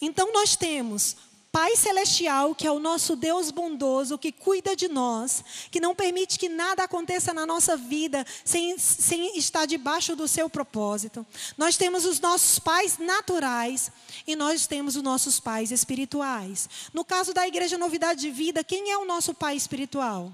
Então 0.01 0.33
nós 0.33 0.57
temos 0.57 1.17
Pai 1.53 1.75
Celestial, 1.75 2.55
que 2.55 2.65
é 2.65 2.71
o 2.71 2.79
nosso 2.79 3.17
Deus 3.17 3.51
bondoso, 3.51 4.17
que 4.17 4.31
cuida 4.31 4.77
de 4.77 4.87
nós, 4.87 5.45
que 5.69 5.81
não 5.81 5.97
permite 5.97 6.39
que 6.39 6.49
nada 6.49 6.85
aconteça 6.85 7.35
na 7.35 7.45
nossa 7.45 7.77
vida 7.77 8.25
sem, 8.45 8.79
sem 8.79 9.37
estar 9.37 9.67
debaixo 9.67 10.15
do 10.15 10.29
seu 10.29 10.49
propósito. 10.49 11.27
Nós 11.59 11.77
temos 11.77 12.05
os 12.05 12.21
nossos 12.21 12.61
pais 12.61 12.99
naturais 12.99 13.91
e 14.29 14.37
nós 14.37 14.69
temos 14.69 14.95
os 14.95 15.03
nossos 15.03 15.41
pais 15.41 15.73
espirituais. 15.73 16.69
No 16.95 17.05
caso 17.05 17.35
da 17.35 17.49
Igreja 17.49 17.77
Novidade 17.77 18.21
de 18.21 18.31
Vida, 18.31 18.63
quem 18.63 18.93
é 18.93 18.99
o 18.99 19.05
nosso 19.05 19.35
pai 19.35 19.57
espiritual? 19.57 20.33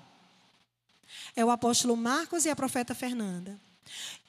É 1.34 1.42
o 1.42 1.50
apóstolo 1.50 1.96
Marcos 1.96 2.44
e 2.44 2.50
a 2.50 2.56
profeta 2.56 2.94
Fernanda. 2.94 3.58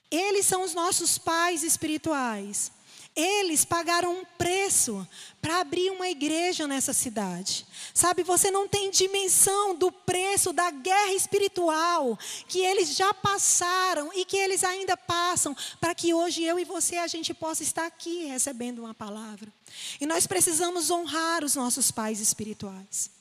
Eles 0.10 0.46
são 0.46 0.64
os 0.64 0.74
nossos 0.74 1.18
pais 1.18 1.64
espirituais. 1.64 2.72
Eles 3.20 3.66
pagaram 3.66 4.14
um 4.14 4.24
preço 4.38 5.08
para 5.42 5.62
abrir 5.62 5.90
uma 5.90 6.08
igreja 6.08 6.68
nessa 6.68 6.94
cidade. 6.94 7.66
Sabe, 7.92 8.22
você 8.22 8.52
não 8.52 8.68
tem 8.68 8.92
dimensão 8.92 9.74
do 9.74 9.92
preço 9.92 10.54
da 10.54 10.70
guerra 10.70 11.16
espiritual 11.16 12.16
que 12.48 12.60
eles 12.60 12.96
já 12.96 13.12
passaram 13.16 14.12
e 14.14 14.24
que 14.24 14.38
eles 14.38 14.64
ainda 14.64 14.96
passam 14.96 15.58
para 15.82 15.96
que 15.96 16.14
hoje 16.14 16.44
eu 16.44 16.60
e 16.60 16.64
você 16.64 16.98
a 16.98 17.08
gente 17.08 17.34
possa 17.34 17.64
estar 17.64 17.88
aqui 17.88 18.26
recebendo 18.26 18.80
uma 18.84 18.94
palavra. 18.94 19.52
E 20.00 20.06
nós 20.06 20.28
precisamos 20.28 20.92
honrar 20.92 21.44
os 21.44 21.56
nossos 21.56 21.90
pais 21.90 22.20
espirituais. 22.20 23.17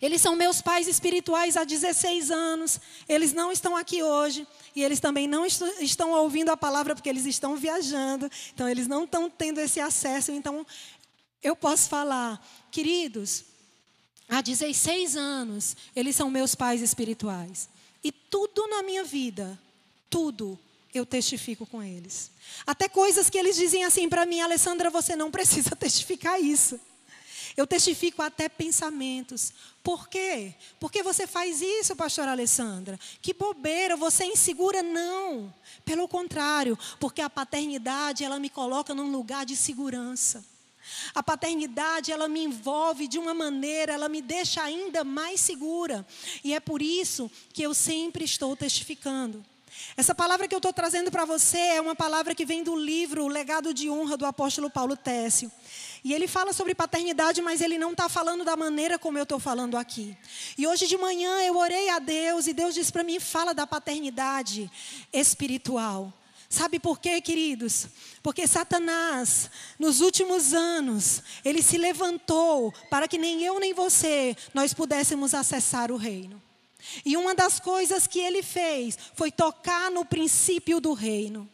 Eles 0.00 0.20
são 0.20 0.36
meus 0.36 0.60
pais 0.60 0.88
espirituais 0.88 1.56
há 1.56 1.64
16 1.64 2.30
anos. 2.30 2.80
Eles 3.08 3.32
não 3.32 3.52
estão 3.52 3.76
aqui 3.76 4.02
hoje. 4.02 4.46
E 4.74 4.82
eles 4.82 5.00
também 5.00 5.26
não 5.26 5.44
estão 5.46 6.10
ouvindo 6.12 6.50
a 6.50 6.56
palavra 6.56 6.94
porque 6.94 7.08
eles 7.08 7.26
estão 7.26 7.56
viajando. 7.56 8.30
Então, 8.54 8.68
eles 8.68 8.86
não 8.86 9.04
estão 9.04 9.28
tendo 9.28 9.60
esse 9.60 9.80
acesso. 9.80 10.32
Então, 10.32 10.66
eu 11.42 11.56
posso 11.56 11.88
falar, 11.88 12.44
queridos, 12.70 13.44
há 14.28 14.40
16 14.40 15.16
anos, 15.16 15.76
eles 15.94 16.16
são 16.16 16.30
meus 16.30 16.54
pais 16.54 16.80
espirituais. 16.80 17.68
E 18.02 18.10
tudo 18.10 18.66
na 18.68 18.82
minha 18.82 19.04
vida, 19.04 19.58
tudo, 20.08 20.58
eu 20.94 21.06
testifico 21.06 21.66
com 21.66 21.82
eles. 21.82 22.30
Até 22.66 22.88
coisas 22.88 23.30
que 23.30 23.38
eles 23.38 23.56
dizem 23.56 23.84
assim 23.84 24.08
para 24.08 24.26
mim, 24.26 24.40
Alessandra, 24.40 24.90
você 24.90 25.16
não 25.16 25.30
precisa 25.30 25.74
testificar 25.76 26.40
isso. 26.40 26.78
Eu 27.56 27.66
testifico 27.66 28.22
até 28.22 28.48
pensamentos. 28.48 29.52
Por 29.82 30.08
quê? 30.08 30.54
Por 30.78 30.90
que 30.90 31.02
você 31.02 31.26
faz 31.26 31.60
isso, 31.60 31.96
pastora 31.96 32.30
Alessandra? 32.30 32.98
Que 33.20 33.34
bobeira, 33.34 33.96
você 33.96 34.24
é 34.24 34.28
insegura? 34.28 34.82
Não. 34.82 35.52
Pelo 35.84 36.08
contrário, 36.08 36.78
porque 36.98 37.20
a 37.20 37.30
paternidade, 37.30 38.24
ela 38.24 38.38
me 38.38 38.48
coloca 38.48 38.94
num 38.94 39.10
lugar 39.10 39.44
de 39.44 39.56
segurança. 39.56 40.44
A 41.14 41.22
paternidade, 41.22 42.10
ela 42.10 42.28
me 42.28 42.42
envolve 42.42 43.06
de 43.06 43.18
uma 43.18 43.34
maneira, 43.34 43.92
ela 43.92 44.08
me 44.08 44.20
deixa 44.20 44.62
ainda 44.62 45.04
mais 45.04 45.40
segura. 45.40 46.06
E 46.42 46.54
é 46.54 46.60
por 46.60 46.82
isso 46.82 47.30
que 47.52 47.62
eu 47.62 47.74
sempre 47.74 48.24
estou 48.24 48.56
testificando. 48.56 49.44
Essa 49.96 50.14
palavra 50.14 50.48
que 50.48 50.54
eu 50.54 50.58
estou 50.58 50.72
trazendo 50.72 51.10
para 51.10 51.24
você 51.24 51.58
é 51.58 51.80
uma 51.80 51.94
palavra 51.94 52.34
que 52.34 52.44
vem 52.44 52.62
do 52.62 52.74
livro 52.74 53.24
O 53.24 53.28
Legado 53.28 53.74
de 53.74 53.90
Honra 53.90 54.16
do 54.16 54.26
apóstolo 54.26 54.70
Paulo 54.70 54.96
Técio. 54.96 55.50
E 56.04 56.12
ele 56.12 56.26
fala 56.26 56.52
sobre 56.52 56.74
paternidade, 56.74 57.40
mas 57.42 57.60
ele 57.60 57.78
não 57.78 57.92
está 57.92 58.08
falando 58.08 58.44
da 58.44 58.56
maneira 58.56 58.98
como 58.98 59.18
eu 59.18 59.22
estou 59.22 59.38
falando 59.38 59.76
aqui. 59.76 60.16
E 60.56 60.66
hoje 60.66 60.86
de 60.86 60.96
manhã 60.96 61.42
eu 61.42 61.56
orei 61.56 61.90
a 61.90 61.98
Deus 61.98 62.46
e 62.46 62.52
Deus 62.52 62.74
disse 62.74 62.92
para 62.92 63.04
mim: 63.04 63.20
fala 63.20 63.54
da 63.54 63.66
paternidade 63.66 64.70
espiritual. 65.12 66.12
Sabe 66.48 66.78
por 66.78 67.00
quê, 67.00 67.18
queridos? 67.20 67.86
Porque 68.22 68.46
Satanás, 68.46 69.50
nos 69.78 70.02
últimos 70.02 70.52
anos, 70.52 71.22
ele 71.42 71.62
se 71.62 71.78
levantou 71.78 72.72
para 72.90 73.08
que 73.08 73.16
nem 73.16 73.42
eu 73.42 73.58
nem 73.58 73.72
você 73.72 74.36
nós 74.52 74.74
pudéssemos 74.74 75.32
acessar 75.32 75.90
o 75.90 75.96
reino. 75.96 76.42
E 77.04 77.16
uma 77.16 77.34
das 77.34 77.60
coisas 77.60 78.06
que 78.06 78.18
ele 78.18 78.42
fez 78.42 78.98
foi 79.14 79.30
tocar 79.30 79.90
no 79.90 80.04
princípio 80.04 80.80
do 80.80 80.92
reino. 80.92 81.48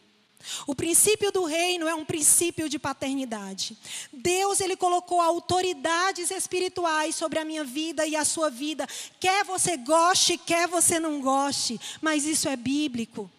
O 0.65 0.73
princípio 0.73 1.31
do 1.31 1.43
reino 1.43 1.87
é 1.87 1.93
um 1.93 2.05
princípio 2.05 2.69
de 2.69 2.79
paternidade. 2.79 3.77
Deus 4.11 4.59
ele 4.61 4.75
colocou 4.75 5.19
autoridades 5.19 6.31
espirituais 6.31 7.15
sobre 7.15 7.39
a 7.39 7.45
minha 7.45 7.63
vida 7.63 8.05
e 8.07 8.15
a 8.15 8.25
sua 8.25 8.49
vida, 8.49 8.87
quer 9.19 9.43
você 9.43 9.77
goste, 9.77 10.37
quer 10.37 10.67
você 10.67 10.99
não 10.99 11.19
goste, 11.21 11.79
mas 12.01 12.25
isso 12.25 12.47
é 12.47 12.55
bíblico. 12.55 13.29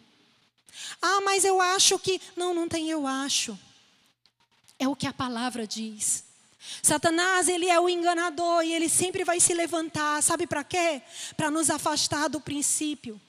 Ah, 1.00 1.20
mas 1.22 1.44
eu 1.44 1.60
acho 1.60 1.98
que 1.98 2.20
não, 2.36 2.52
não 2.52 2.68
tem 2.68 2.90
eu 2.90 3.06
acho. 3.06 3.58
É 4.78 4.86
o 4.86 4.96
que 4.96 5.06
a 5.06 5.12
palavra 5.12 5.66
diz. 5.66 6.29
Satanás, 6.82 7.48
ele 7.48 7.68
é 7.68 7.78
o 7.78 7.88
enganador 7.88 8.62
e 8.62 8.72
ele 8.72 8.88
sempre 8.88 9.24
vai 9.24 9.40
se 9.40 9.54
levantar, 9.54 10.22
sabe 10.22 10.46
para 10.46 10.64
quê? 10.64 11.02
Para 11.36 11.50
nos 11.50 11.70
afastar 11.70 12.28
do 12.28 12.40
princípio 12.40 13.20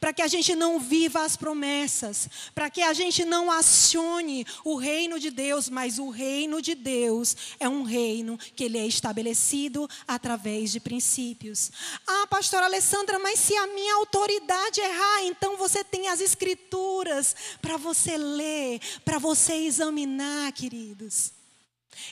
para 0.00 0.12
que 0.12 0.22
a 0.22 0.28
gente 0.28 0.54
não 0.54 0.78
viva 0.78 1.22
as 1.22 1.36
promessas, 1.36 2.28
para 2.54 2.70
que 2.70 2.82
a 2.82 2.92
gente 2.92 3.24
não 3.24 3.50
acione 3.50 4.46
o 4.64 4.76
reino 4.76 5.18
de 5.18 5.30
Deus, 5.30 5.68
mas 5.68 5.98
o 5.98 6.08
reino 6.08 6.60
de 6.60 6.74
Deus 6.74 7.36
é 7.58 7.68
um 7.68 7.82
reino 7.82 8.38
que 8.54 8.64
ele 8.64 8.78
é 8.78 8.86
estabelecido 8.86 9.88
através 10.06 10.72
de 10.72 10.80
princípios. 10.80 11.70
Ah, 12.06 12.26
pastora 12.28 12.66
Alessandra, 12.66 13.18
mas 13.18 13.38
se 13.38 13.54
a 13.56 13.66
minha 13.68 13.94
autoridade 13.96 14.80
errar, 14.80 15.24
então 15.24 15.56
você 15.56 15.84
tem 15.84 16.08
as 16.08 16.20
escrituras 16.20 17.34
para 17.60 17.76
você 17.76 18.16
ler, 18.16 18.80
para 19.04 19.18
você 19.18 19.54
examinar, 19.54 20.52
queridos. 20.52 21.35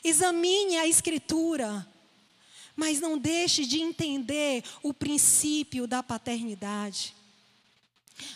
Examine 0.03 0.77
a 0.79 0.87
escritura. 0.87 1.87
Mas 2.77 3.01
não 3.01 3.17
deixe 3.17 3.65
de 3.65 3.81
entender 3.81 4.65
o 4.83 4.93
princípio 4.93 5.87
da 5.87 6.03
paternidade. 6.03 7.15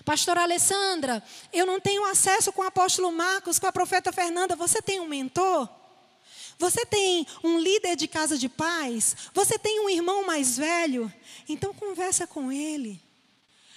Pastora 0.05 0.43
Alessandra, 0.43 1.23
eu 1.53 1.65
não 1.67 1.81
tenho 1.81 2.05
acesso 2.05 2.53
com 2.53 2.63
o 2.63 2.67
apóstolo 2.67 3.13
Marcos, 3.13 3.59
com 3.59 3.67
a 3.67 3.73
profeta 3.73 4.13
Fernanda. 4.13 4.57
Você 4.57 4.83
tem 4.83 5.01
um 5.01 5.09
mentor? 5.09 5.69
Você 6.59 6.85
tem 6.85 7.27
um 7.43 7.59
líder 7.59 7.95
de 7.95 8.09
casa 8.09 8.37
de 8.37 8.49
paz? 8.49 9.17
Você 9.33 9.59
tem 9.59 9.81
um 9.81 9.89
irmão 9.89 10.27
mais 10.27 10.57
velho? 10.57 11.13
Então 11.49 11.73
conversa 11.73 12.27
com 12.27 12.51
ele. 12.51 13.01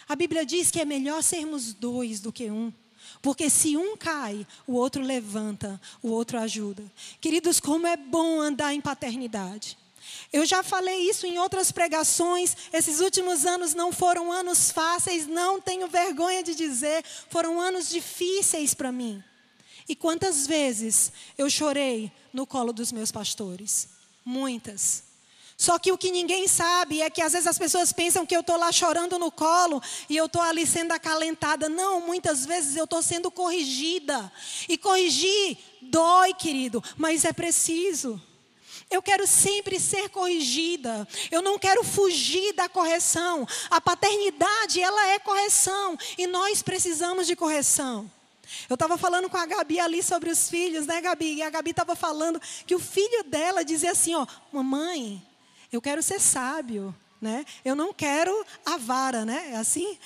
A 0.10 0.16
Bíblia 0.16 0.46
diz 0.46 0.72
que 0.72 0.80
é 0.80 0.86
melhor 0.86 1.22
sermos 1.22 1.74
dois 1.74 2.20
do 2.20 2.32
que 2.34 2.50
um. 2.50 2.74
Porque 3.22 3.50
se 3.50 3.77
um 3.77 3.96
cai, 3.96 4.46
o 4.66 4.74
outro 4.74 5.01
levanta, 5.01 5.79
o 6.01 6.10
outro 6.10 6.40
ajuda. 6.40 6.84
Queridos, 7.20 7.60
como 7.60 7.86
é 7.86 7.96
bom 7.96 8.42
andar 8.42 8.74
em 8.74 8.81
paternidade. 8.81 9.77
Eu 10.34 10.46
já 10.46 10.64
falei 10.64 11.10
isso 11.10 11.27
em 11.27 11.38
outras 11.38 11.72
pregações. 11.72 12.55
Esses 12.74 13.00
últimos 13.00 13.46
anos 13.46 13.74
não 13.74 13.92
foram 13.92 14.31
anos 14.31 14.72
fáceis, 14.72 15.27
não 15.27 15.62
tenho 15.62 15.88
vergonha 15.88 16.42
de 16.42 16.55
dizer, 16.55 17.03
foram 17.29 17.60
anos 17.60 17.90
difíceis 17.90 18.74
para 18.74 18.92
mim. 18.92 19.24
E 19.88 19.96
quantas 19.96 20.48
vezes 20.48 21.12
eu 21.38 21.50
chorei 21.50 22.12
no 22.34 22.48
colo 22.48 22.72
dos 22.74 22.92
meus 22.92 23.12
pastores? 23.12 23.90
Muitas. 24.24 25.11
Só 25.62 25.78
que 25.78 25.92
o 25.92 25.98
que 25.98 26.10
ninguém 26.10 26.48
sabe 26.48 27.04
é 27.04 27.10
que 27.12 27.22
às 27.22 27.34
vezes 27.34 27.46
as 27.46 27.60
pessoas 27.60 27.94
pensam 27.94 28.26
que 28.26 28.36
eu 28.36 28.40
estou 28.40 28.58
lá 28.58 28.72
chorando 28.72 29.20
no 29.20 29.32
colo 29.32 29.80
e 30.10 30.18
eu 30.18 30.26
estou 30.26 30.42
ali 30.42 30.66
sendo 30.66 30.92
acalentada. 30.92 31.70
Não, 31.70 32.02
muitas 32.02 32.48
vezes 32.48 32.76
eu 32.76 32.86
estou 32.86 33.00
sendo 33.04 33.30
corrigida. 33.30 34.32
E 34.68 34.76
corrigir 34.76 35.60
dói, 35.80 36.34
querido, 36.34 36.84
mas 36.98 37.26
é 37.26 37.32
preciso. 37.32 38.20
Eu 38.90 39.04
quero 39.04 39.28
sempre 39.28 39.80
ser 39.80 40.10
corrigida. 40.10 41.08
Eu 41.30 41.44
não 41.44 41.60
quero 41.60 41.84
fugir 41.84 42.54
da 42.54 42.68
correção. 42.68 43.48
A 43.70 43.80
paternidade, 43.80 44.82
ela 44.82 45.10
é 45.10 45.20
correção. 45.20 45.96
E 46.18 46.26
nós 46.26 46.64
precisamos 46.64 47.28
de 47.28 47.36
correção. 47.36 48.10
Eu 48.68 48.74
estava 48.74 48.98
falando 48.98 49.30
com 49.30 49.38
a 49.38 49.46
Gabi 49.46 49.80
ali 49.80 50.02
sobre 50.02 50.32
os 50.32 50.50
filhos, 50.50 50.88
né, 50.88 51.00
Gabi? 51.02 51.36
E 51.36 51.44
a 51.44 51.52
Gabi 51.52 51.70
estava 51.70 51.96
falando 51.96 52.42
que 52.66 52.74
o 52.74 52.80
filho 52.80 53.24
dela 53.26 53.64
dizia 53.64 53.92
assim: 53.92 54.16
Ó, 54.16 54.26
mamãe, 54.52 55.24
eu 55.72 55.81
quero 55.81 56.03
ser 56.03 56.20
sábio, 56.20 56.94
né? 57.22 57.46
Eu 57.64 57.75
não 57.75 57.94
quero 57.94 58.46
a 58.66 58.77
vara, 58.77 59.24
né? 59.24 59.51
É 59.51 59.55
assim? 59.57 59.98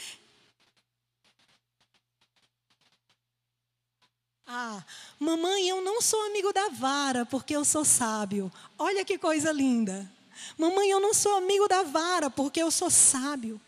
Ah, 4.48 4.84
mamãe, 5.20 5.68
eu 5.68 5.82
não 5.82 6.02
sou 6.02 6.24
amigo 6.28 6.54
da 6.54 6.70
vara 6.70 7.26
porque 7.26 7.56
eu 7.56 7.66
sou 7.66 7.84
sábio. 7.84 8.52
Olha 8.78 9.04
que 9.04 9.18
coisa 9.18 9.52
linda. 9.52 10.10
Mamãe, 10.58 10.90
eu 10.92 11.00
não 11.00 11.14
sou 11.14 11.36
amigo 11.36 11.68
da 11.68 11.82
vara 11.82 12.30
porque 12.30 12.62
eu 12.62 12.70
sou 12.70 12.92
sábio. 12.92 13.60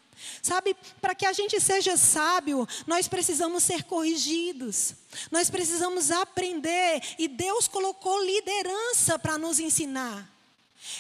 Sabe, 0.42 0.76
para 1.02 1.16
que 1.16 1.26
a 1.26 1.34
gente 1.34 1.60
seja 1.60 1.96
sábio, 1.96 2.68
nós 2.86 3.08
precisamos 3.08 3.64
ser 3.64 3.84
corrigidos, 3.84 4.94
nós 5.30 5.48
precisamos 5.50 6.10
aprender, 6.10 7.02
e 7.20 7.28
Deus 7.28 7.68
colocou 7.68 8.24
liderança 8.26 9.20
para 9.20 9.38
nos 9.38 9.60
ensinar. 9.60 10.28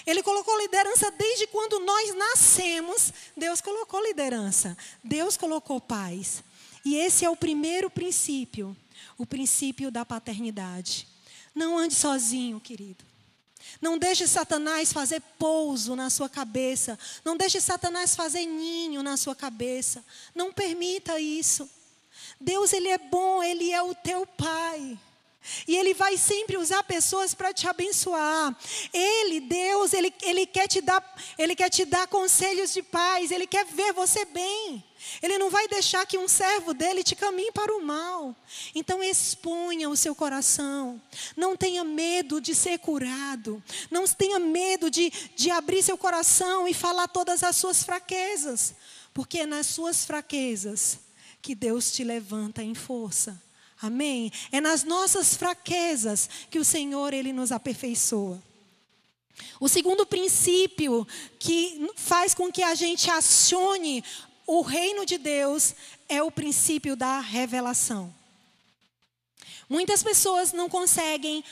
Ele 0.06 0.23
colocou 0.23 0.58
liderança 0.60 1.12
desde 1.12 1.47
quando 1.47 1.80
nós 1.80 2.15
nascemos, 2.15 3.13
Deus 3.36 3.62
colocou 3.62 4.04
liderança, 4.04 4.78
Deus 5.04 5.38
colocou 5.38 5.80
paz. 5.82 6.43
E 6.86 6.95
esse 6.95 7.26
é 7.26 7.30
o 7.30 7.36
primeiro 7.36 7.89
princípio 7.89 8.76
o 9.17 9.26
princípio 9.26 9.89
da 9.89 10.06
paternidade. 10.06 11.08
Não 11.54 11.78
ande 11.78 11.95
sozinho, 11.95 12.60
querido. 12.60 13.04
Não 13.82 13.97
deixe 13.97 14.28
Satanás 14.28 14.93
fazer 14.93 15.21
pouso 15.38 15.95
na 15.95 16.10
sua 16.10 16.30
cabeça. 16.30 16.97
Não 17.26 17.36
deixe 17.36 17.60
Satanás 17.60 18.15
fazer 18.15 18.45
ninho 18.45 19.02
na 19.02 19.17
sua 19.17 19.36
cabeça. 19.36 20.06
Não 20.36 20.54
permita 20.54 21.19
isso. 21.19 21.69
Deus, 22.39 22.71
Ele 22.73 22.89
é 22.89 22.97
bom, 22.97 23.41
Ele 23.41 23.71
é 23.71 23.82
o 23.82 23.95
teu 23.95 24.26
Pai. 24.26 24.97
E 25.67 25.75
Ele 25.75 25.93
vai 25.93 26.17
sempre 26.17 26.57
usar 26.57 26.83
pessoas 26.83 27.33
para 27.33 27.53
te 27.53 27.67
abençoar. 27.67 28.55
Ele, 28.93 29.39
Deus, 29.39 29.93
ele, 29.93 30.13
ele, 30.21 30.45
quer 30.45 30.67
te 30.67 30.81
dar, 30.81 31.03
ele 31.38 31.55
quer 31.55 31.69
te 31.69 31.86
dar 31.86 32.07
conselhos 32.07 32.73
de 32.73 32.81
paz. 32.81 33.31
Ele 33.31 33.47
quer 33.47 33.65
ver 33.65 33.93
você 33.93 34.25
bem. 34.25 34.83
Ele 35.21 35.38
não 35.38 35.49
vai 35.49 35.67
deixar 35.67 36.05
que 36.05 36.17
um 36.17 36.27
servo 36.27 36.73
dele 36.73 37.03
te 37.03 37.15
caminhe 37.15 37.51
para 37.51 37.75
o 37.75 37.83
mal. 37.83 38.36
Então 38.73 39.03
exponha 39.03 39.89
o 39.89 39.95
seu 39.95 40.15
coração. 40.15 41.01
Não 41.36 41.55
tenha 41.55 41.83
medo 41.83 42.41
de 42.41 42.53
ser 42.53 42.79
curado. 42.79 43.63
Não 43.89 44.05
tenha 44.07 44.39
medo 44.39 44.89
de, 44.89 45.12
de 45.36 45.49
abrir 45.49 45.83
seu 45.83 45.97
coração 45.97 46.67
e 46.67 46.73
falar 46.73 47.07
todas 47.07 47.43
as 47.43 47.55
suas 47.55 47.83
fraquezas. 47.83 48.75
Porque 49.13 49.39
é 49.39 49.45
nas 49.45 49.67
suas 49.67 50.05
fraquezas 50.05 50.99
que 51.41 51.55
Deus 51.55 51.91
te 51.91 52.03
levanta 52.03 52.62
em 52.62 52.75
força. 52.75 53.41
Amém? 53.81 54.31
É 54.51 54.59
nas 54.59 54.83
nossas 54.83 55.35
fraquezas 55.35 56.29
que 56.49 56.59
o 56.59 56.65
Senhor 56.65 57.13
ele 57.13 57.31
nos 57.31 57.51
aperfeiçoa. 57.51 58.41
O 59.59 59.67
segundo 59.67 60.05
princípio 60.05 61.07
que 61.39 61.89
faz 61.95 62.33
com 62.33 62.51
que 62.51 62.63
a 62.63 62.73
gente 62.73 63.09
acione 63.09 64.03
o 64.47 64.61
reino 64.61 65.05
de 65.05 65.17
Deus 65.17 65.75
é 66.09 66.23
o 66.23 66.31
princípio 66.31 66.95
da 66.95 67.19
revelação. 67.19 68.13
Muitas 69.69 70.01
pessoas 70.01 70.53
não 70.53 70.69
conseguem 70.69 71.43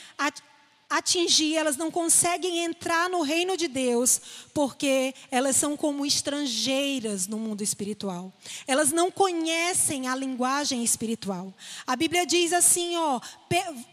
atingir, 0.88 1.56
elas 1.56 1.76
não 1.76 1.90
conseguem 1.90 2.64
entrar 2.64 3.10
no 3.10 3.22
reino 3.22 3.56
de 3.56 3.66
Deus, 3.66 4.20
porque 4.54 5.14
elas 5.30 5.56
são 5.56 5.76
como 5.76 6.06
estrangeiras 6.06 7.26
no 7.26 7.38
mundo 7.38 7.62
espiritual. 7.62 8.32
Elas 8.66 8.92
não 8.92 9.10
conhecem 9.10 10.06
a 10.06 10.14
linguagem 10.14 10.84
espiritual. 10.84 11.52
A 11.86 11.96
Bíblia 11.96 12.24
diz 12.24 12.52
assim, 12.52 12.96
ó, 12.96 13.20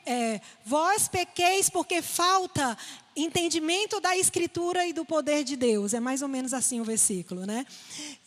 é, 0.06 0.40
vós 0.66 1.08
pequeis 1.08 1.70
porque 1.70 2.02
falta 2.02 2.78
entendimento 3.16 4.00
da 4.00 4.16
escritura 4.18 4.86
e 4.86 4.94
do 4.94 5.06
poder 5.06 5.44
de 5.44 5.56
Deus. 5.56 5.94
É 5.94 6.00
mais 6.00 6.22
ou 6.22 6.28
menos 6.28 6.54
assim 6.54 6.80
o 6.80 6.84
versículo, 6.84 7.46
né? 7.46 7.66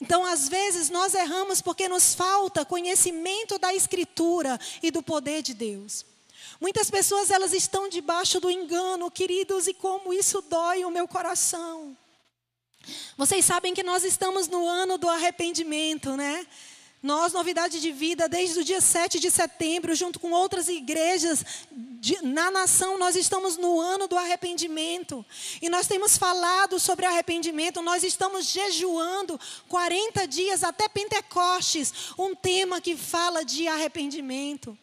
Então, 0.01 0.25
às 0.25 0.49
vezes 0.49 0.91
nós 0.91 1.15
erramos 1.15 1.61
porque 1.61 1.89
nos 1.89 2.15
falta 2.15 2.65
conhecimento 2.65 3.59
da 3.59 3.75
escritura 3.75 4.59
e 4.83 4.91
do 4.91 5.03
poder 5.03 5.43
de 5.43 5.55
Deus. 5.55 6.05
Muitas 6.61 6.91
pessoas 6.91 7.31
elas 7.31 7.53
estão 7.53 7.89
debaixo 7.89 8.41
do 8.41 8.51
engano, 8.51 9.11
queridos, 9.11 9.67
e 9.67 9.75
como 9.75 10.13
isso 10.13 10.41
dói 10.43 10.85
o 10.85 10.91
meu 10.91 11.07
coração. 11.07 11.97
Vocês 13.17 13.45
sabem 13.45 13.75
que 13.75 13.83
nós 13.83 14.05
estamos 14.05 14.49
no 14.49 14.67
ano 14.67 14.97
do 14.97 15.09
arrependimento, 15.09 16.17
né? 16.17 16.47
Nós, 17.03 17.33
Novidade 17.33 17.81
de 17.81 17.93
Vida, 17.93 18.29
desde 18.29 18.59
o 18.59 18.65
dia 18.65 18.81
7 18.81 19.21
de 19.21 19.31
setembro, 19.31 19.95
junto 19.95 20.19
com 20.19 20.33
outras 20.33 20.69
igrejas 20.69 21.45
de, 21.71 22.21
na 22.23 22.51
nação, 22.51 22.99
nós 22.99 23.15
estamos 23.15 23.57
no 23.57 23.79
ano 23.79 24.09
do 24.09 24.17
arrependimento. 24.17 25.25
E 25.61 25.69
nós 25.69 25.87
temos 25.87 26.17
falado 26.17 26.81
sobre 26.81 27.07
arrependimento, 27.07 27.83
nós 27.83 28.03
estamos 28.03 28.47
jejuando 28.47 29.39
40 29.69 30.27
dias 30.27 30.65
até 30.65 30.89
Pentecostes, 30.89 31.93
um 32.19 32.35
tema 32.35 32.81
que 32.81 32.97
fala 32.97 33.45
de 33.45 33.69
arrependimento. 33.69 34.77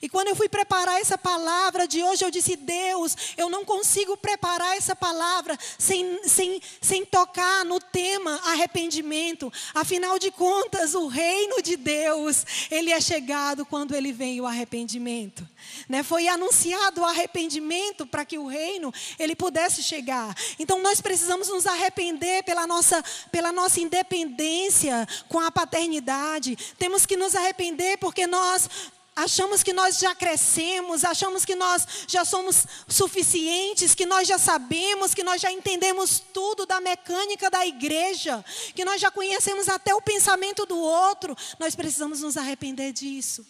E 0.00 0.08
quando 0.08 0.28
eu 0.28 0.36
fui 0.36 0.48
preparar 0.48 1.00
essa 1.00 1.16
palavra 1.16 1.86
de 1.86 2.02
hoje, 2.02 2.24
eu 2.24 2.30
disse: 2.30 2.56
Deus, 2.56 3.16
eu 3.36 3.48
não 3.48 3.64
consigo 3.64 4.16
preparar 4.16 4.76
essa 4.76 4.94
palavra 4.94 5.58
sem, 5.78 6.20
sem, 6.26 6.60
sem 6.80 7.04
tocar 7.04 7.64
no 7.64 7.80
tema 7.80 8.40
arrependimento. 8.44 9.52
Afinal 9.74 10.18
de 10.18 10.30
contas, 10.30 10.94
o 10.94 11.06
reino 11.06 11.62
de 11.62 11.76
Deus, 11.76 12.44
ele 12.70 12.92
é 12.92 13.00
chegado 13.00 13.66
quando 13.66 13.94
ele 13.94 14.12
vem 14.12 14.40
o 14.40 14.46
arrependimento. 14.46 15.46
Né? 15.88 16.02
Foi 16.02 16.28
anunciado 16.28 17.00
o 17.00 17.04
arrependimento 17.04 18.06
para 18.06 18.24
que 18.24 18.38
o 18.38 18.46
reino 18.46 18.92
ele 19.18 19.34
pudesse 19.34 19.82
chegar. 19.82 20.34
Então 20.58 20.82
nós 20.82 21.00
precisamos 21.00 21.48
nos 21.48 21.66
arrepender 21.66 22.42
pela 22.44 22.66
nossa, 22.66 23.02
pela 23.30 23.52
nossa 23.52 23.80
independência 23.80 25.06
com 25.28 25.40
a 25.40 25.50
paternidade. 25.50 26.56
Temos 26.78 27.06
que 27.06 27.16
nos 27.16 27.34
arrepender 27.34 27.98
porque 27.98 28.26
nós 28.26 28.68
Achamos 29.16 29.62
que 29.62 29.72
nós 29.72 29.98
já 29.98 30.12
crescemos, 30.12 31.04
achamos 31.04 31.44
que 31.44 31.54
nós 31.54 31.86
já 32.08 32.24
somos 32.24 32.66
suficientes, 32.88 33.94
que 33.94 34.04
nós 34.04 34.26
já 34.26 34.38
sabemos, 34.38 35.14
que 35.14 35.22
nós 35.22 35.40
já 35.40 35.52
entendemos 35.52 36.20
tudo 36.32 36.66
da 36.66 36.80
mecânica 36.80 37.48
da 37.48 37.64
igreja, 37.64 38.44
que 38.74 38.84
nós 38.84 39.00
já 39.00 39.12
conhecemos 39.12 39.68
até 39.68 39.94
o 39.94 40.02
pensamento 40.02 40.66
do 40.66 40.76
outro. 40.76 41.36
Nós 41.60 41.76
precisamos 41.76 42.22
nos 42.22 42.36
arrepender 42.36 42.92
disso. 42.92 43.46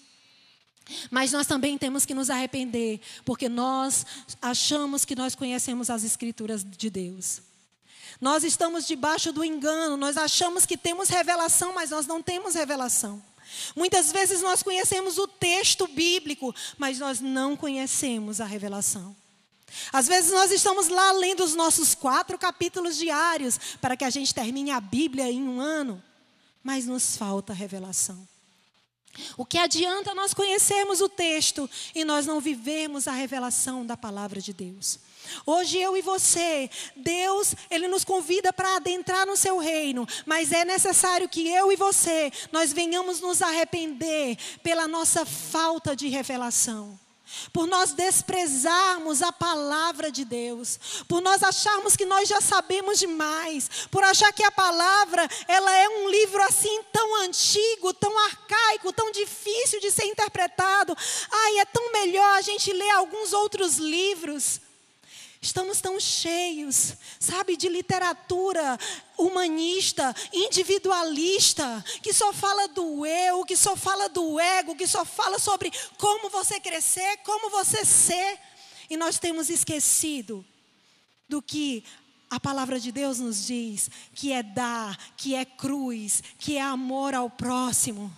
Mas 1.11 1.33
nós 1.33 1.47
também 1.47 1.79
temos 1.79 2.05
que 2.05 2.13
nos 2.13 2.29
arrepender, 2.29 3.01
porque 3.25 3.49
nós 3.49 4.05
achamos 4.43 5.05
que 5.05 5.17
nós 5.17 5.35
conhecemos 5.35 5.89
as 5.89 6.05
Escrituras 6.05 6.63
de 6.63 6.91
Deus. 6.91 7.41
Nós 8.21 8.45
estamos 8.45 8.87
debaixo 8.87 9.33
do 9.33 9.43
engano, 9.43 9.97
nós 9.97 10.17
achamos 10.17 10.67
que 10.67 10.77
temos 10.77 11.09
revelação, 11.09 11.75
mas 11.75 11.91
nós 11.91 12.07
não 12.07 12.23
temos 12.23 12.55
revelação. 12.55 13.23
Muitas 13.75 14.13
vezes 14.13 14.41
nós 14.41 14.63
conhecemos 14.63 15.19
o 15.19 15.27
texto 15.27 15.87
bíblico, 15.87 16.55
mas 16.79 16.99
nós 16.99 17.21
não 17.21 17.57
conhecemos 17.57 18.41
a 18.41 18.45
revelação. 18.45 19.17
Às 19.93 20.07
vezes 20.07 20.31
nós 20.33 20.53
estamos 20.53 20.89
lá 20.89 21.13
lendo 21.13 21.43
os 21.43 21.55
nossos 21.55 21.95
quatro 21.95 22.39
capítulos 22.39 22.97
diários 22.97 23.59
para 23.81 23.97
que 23.97 24.05
a 24.05 24.11
gente 24.11 24.35
termine 24.35 24.71
a 24.71 24.81
Bíblia 24.81 25.31
em 25.31 25.43
um 25.43 25.61
ano, 25.61 26.03
mas 26.63 26.87
nos 26.87 27.17
falta 27.17 27.53
revelação. 27.53 28.27
O 29.37 29.45
que 29.45 29.59
adianta 29.59 30.15
nós 30.15 30.35
conhecermos 30.35 31.01
o 31.01 31.09
texto 31.09 31.69
e 31.95 32.05
nós 32.05 32.27
não 32.27 32.41
vivermos 32.41 33.07
a 33.07 33.13
revelação 33.13 33.85
da 33.87 33.97
palavra 33.97 34.41
de 34.41 34.53
Deus? 34.53 34.99
Hoje 35.47 35.79
eu 35.79 35.97
e 35.97 36.03
você, 36.03 36.71
Deus, 36.97 37.55
ele 37.71 37.89
nos 37.89 38.05
convida 38.05 38.53
para 38.53 38.77
adentrar 38.77 39.27
no 39.27 39.37
seu 39.37 39.59
reino, 39.59 40.07
mas 40.27 40.53
é 40.53 40.65
necessário 40.65 41.29
que 41.29 41.49
eu 41.49 41.73
e 41.73 41.77
você 41.77 42.33
nós 42.53 42.73
venhamos 42.73 43.21
nos 43.21 43.43
arrepender 43.43 44.37
pela 44.63 44.89
nossa 44.89 45.25
falta 45.25 45.95
de 45.95 46.09
revelação 46.09 46.99
por 47.53 47.67
nós 47.67 47.93
desprezarmos 47.93 49.23
a 49.23 49.33
palavra 49.33 50.11
de 50.11 50.25
Deus, 50.25 50.79
por 51.09 51.21
nós 51.21 51.43
acharmos 51.43 51.97
que 51.97 52.05
nós 52.05 52.29
já 52.29 52.41
sabemos 52.41 52.99
demais, 52.99 53.69
por 53.91 54.03
achar 54.05 54.33
que 54.33 54.45
a 54.45 54.51
palavra 54.51 55.29
ela 55.49 55.73
é 55.77 55.89
um 55.89 56.09
livro 56.09 56.43
assim 56.43 56.83
tão 56.93 57.23
antigo, 57.23 57.93
tão 57.95 58.17
arcaico, 58.27 58.93
tão 58.93 59.11
difícil 59.11 59.81
de 59.81 59.91
ser 59.91 60.05
interpretado. 60.05 60.97
Ai, 61.31 61.59
é 61.59 61.65
tão 61.65 61.93
melhor 61.93 62.37
a 62.37 62.43
gente 62.43 62.73
ler 62.73 62.91
alguns 62.91 63.33
outros 63.33 63.77
livros. 63.77 64.61
Estamos 65.45 65.79
tão 65.79 66.01
cheios, 66.01 66.95
sabe, 67.21 67.55
de 67.55 67.69
literatura 67.69 68.79
humanista, 69.19 70.17
individualista, 70.33 71.85
que 72.03 72.15
só 72.15 72.33
fala 72.33 72.67
do 72.69 73.05
eu, 73.05 73.45
que 73.45 73.55
só 73.55 73.77
fala 73.77 74.09
do 74.09 74.41
ego, 74.41 74.75
que 74.75 74.87
só 74.87 75.05
fala 75.05 75.39
sobre 75.39 75.71
como 75.99 76.31
você 76.31 76.59
crescer, 76.59 77.19
como 77.19 77.51
você 77.51 77.85
ser. 77.85 78.39
E 78.89 78.97
nós 78.97 79.19
temos 79.19 79.51
esquecido 79.51 80.43
do 81.29 81.43
que 81.43 81.85
a 82.31 82.41
palavra 82.41 82.81
de 82.81 82.91
Deus 82.91 83.19
nos 83.19 83.47
diz, 83.47 83.91
que 84.15 84.33
é 84.33 84.43
dar, 84.43 84.97
que 85.15 85.35
é 85.35 85.45
cruz, 85.45 86.23
que 86.39 86.57
é 86.57 86.63
amor 86.63 87.15
ao 87.15 87.29
próximo. 87.29 88.11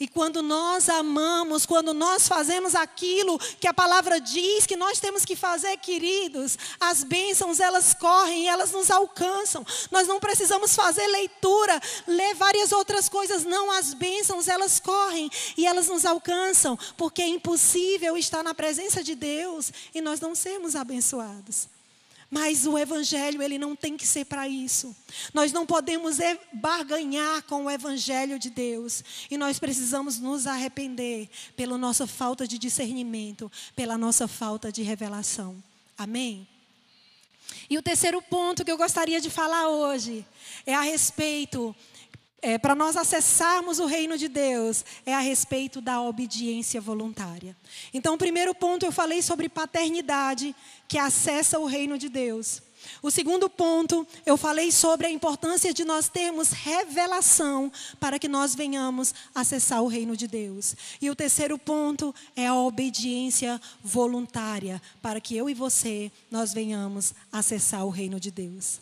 E 0.00 0.06
quando 0.06 0.42
nós 0.42 0.88
amamos, 0.88 1.66
quando 1.66 1.92
nós 1.92 2.28
fazemos 2.28 2.76
aquilo 2.76 3.36
que 3.58 3.66
a 3.66 3.74
palavra 3.74 4.20
diz 4.20 4.64
que 4.64 4.76
nós 4.76 5.00
temos 5.00 5.24
que 5.24 5.34
fazer, 5.34 5.76
queridos, 5.78 6.56
as 6.78 7.02
bênçãos 7.02 7.58
elas 7.58 7.94
correm, 7.94 8.48
elas 8.48 8.70
nos 8.70 8.92
alcançam. 8.92 9.66
Nós 9.90 10.06
não 10.06 10.20
precisamos 10.20 10.76
fazer 10.76 11.04
leitura, 11.08 11.80
ler 12.06 12.34
várias 12.36 12.70
outras 12.70 13.08
coisas, 13.08 13.44
não, 13.44 13.72
as 13.72 13.92
bênçãos 13.92 14.46
elas 14.46 14.78
correm 14.78 15.28
e 15.56 15.66
elas 15.66 15.88
nos 15.88 16.06
alcançam, 16.06 16.78
porque 16.96 17.22
é 17.22 17.28
impossível 17.28 18.16
estar 18.16 18.44
na 18.44 18.54
presença 18.54 19.02
de 19.02 19.16
Deus 19.16 19.72
e 19.92 20.00
nós 20.00 20.20
não 20.20 20.32
sermos 20.32 20.76
abençoados. 20.76 21.68
Mas 22.30 22.66
o 22.66 22.76
evangelho, 22.76 23.42
ele 23.42 23.58
não 23.58 23.74
tem 23.74 23.96
que 23.96 24.06
ser 24.06 24.26
para 24.26 24.46
isso. 24.46 24.94
Nós 25.32 25.50
não 25.50 25.64
podemos 25.64 26.18
barganhar 26.52 27.42
com 27.44 27.64
o 27.64 27.70
evangelho 27.70 28.38
de 28.38 28.50
Deus. 28.50 29.02
E 29.30 29.38
nós 29.38 29.58
precisamos 29.58 30.18
nos 30.18 30.46
arrepender 30.46 31.28
pela 31.56 31.78
nossa 31.78 32.06
falta 32.06 32.46
de 32.46 32.58
discernimento, 32.58 33.50
pela 33.74 33.96
nossa 33.96 34.28
falta 34.28 34.70
de 34.70 34.82
revelação. 34.82 35.62
Amém? 35.96 36.46
E 37.70 37.78
o 37.78 37.82
terceiro 37.82 38.20
ponto 38.20 38.64
que 38.64 38.70
eu 38.70 38.76
gostaria 38.76 39.20
de 39.20 39.30
falar 39.30 39.68
hoje 39.68 40.24
é 40.66 40.74
a 40.74 40.82
respeito 40.82 41.74
é, 42.40 42.56
para 42.58 42.74
nós 42.74 42.96
acessarmos 42.96 43.78
o 43.78 43.86
reino 43.86 44.16
de 44.16 44.28
Deus, 44.28 44.84
é 45.04 45.14
a 45.14 45.20
respeito 45.20 45.80
da 45.80 46.00
obediência 46.00 46.80
voluntária. 46.80 47.56
Então, 47.92 48.14
o 48.14 48.18
primeiro 48.18 48.54
ponto 48.54 48.86
eu 48.86 48.92
falei 48.92 49.22
sobre 49.22 49.48
paternidade, 49.48 50.54
que 50.86 50.98
acessa 50.98 51.58
o 51.58 51.66
reino 51.66 51.98
de 51.98 52.08
Deus. 52.08 52.62
O 53.02 53.10
segundo 53.10 53.50
ponto, 53.50 54.06
eu 54.24 54.36
falei 54.36 54.70
sobre 54.70 55.06
a 55.06 55.10
importância 55.10 55.74
de 55.74 55.84
nós 55.84 56.08
termos 56.08 56.50
revelação 56.50 57.72
para 57.98 58.18
que 58.18 58.28
nós 58.28 58.54
venhamos 58.54 59.14
acessar 59.34 59.82
o 59.82 59.88
reino 59.88 60.16
de 60.16 60.28
Deus. 60.28 60.76
E 61.00 61.10
o 61.10 61.16
terceiro 61.16 61.58
ponto 61.58 62.14
é 62.36 62.46
a 62.46 62.54
obediência 62.54 63.60
voluntária, 63.82 64.80
para 65.02 65.20
que 65.20 65.36
eu 65.36 65.50
e 65.50 65.54
você 65.54 66.10
nós 66.30 66.52
venhamos 66.52 67.12
acessar 67.32 67.84
o 67.84 67.90
reino 67.90 68.20
de 68.20 68.30
Deus. 68.30 68.80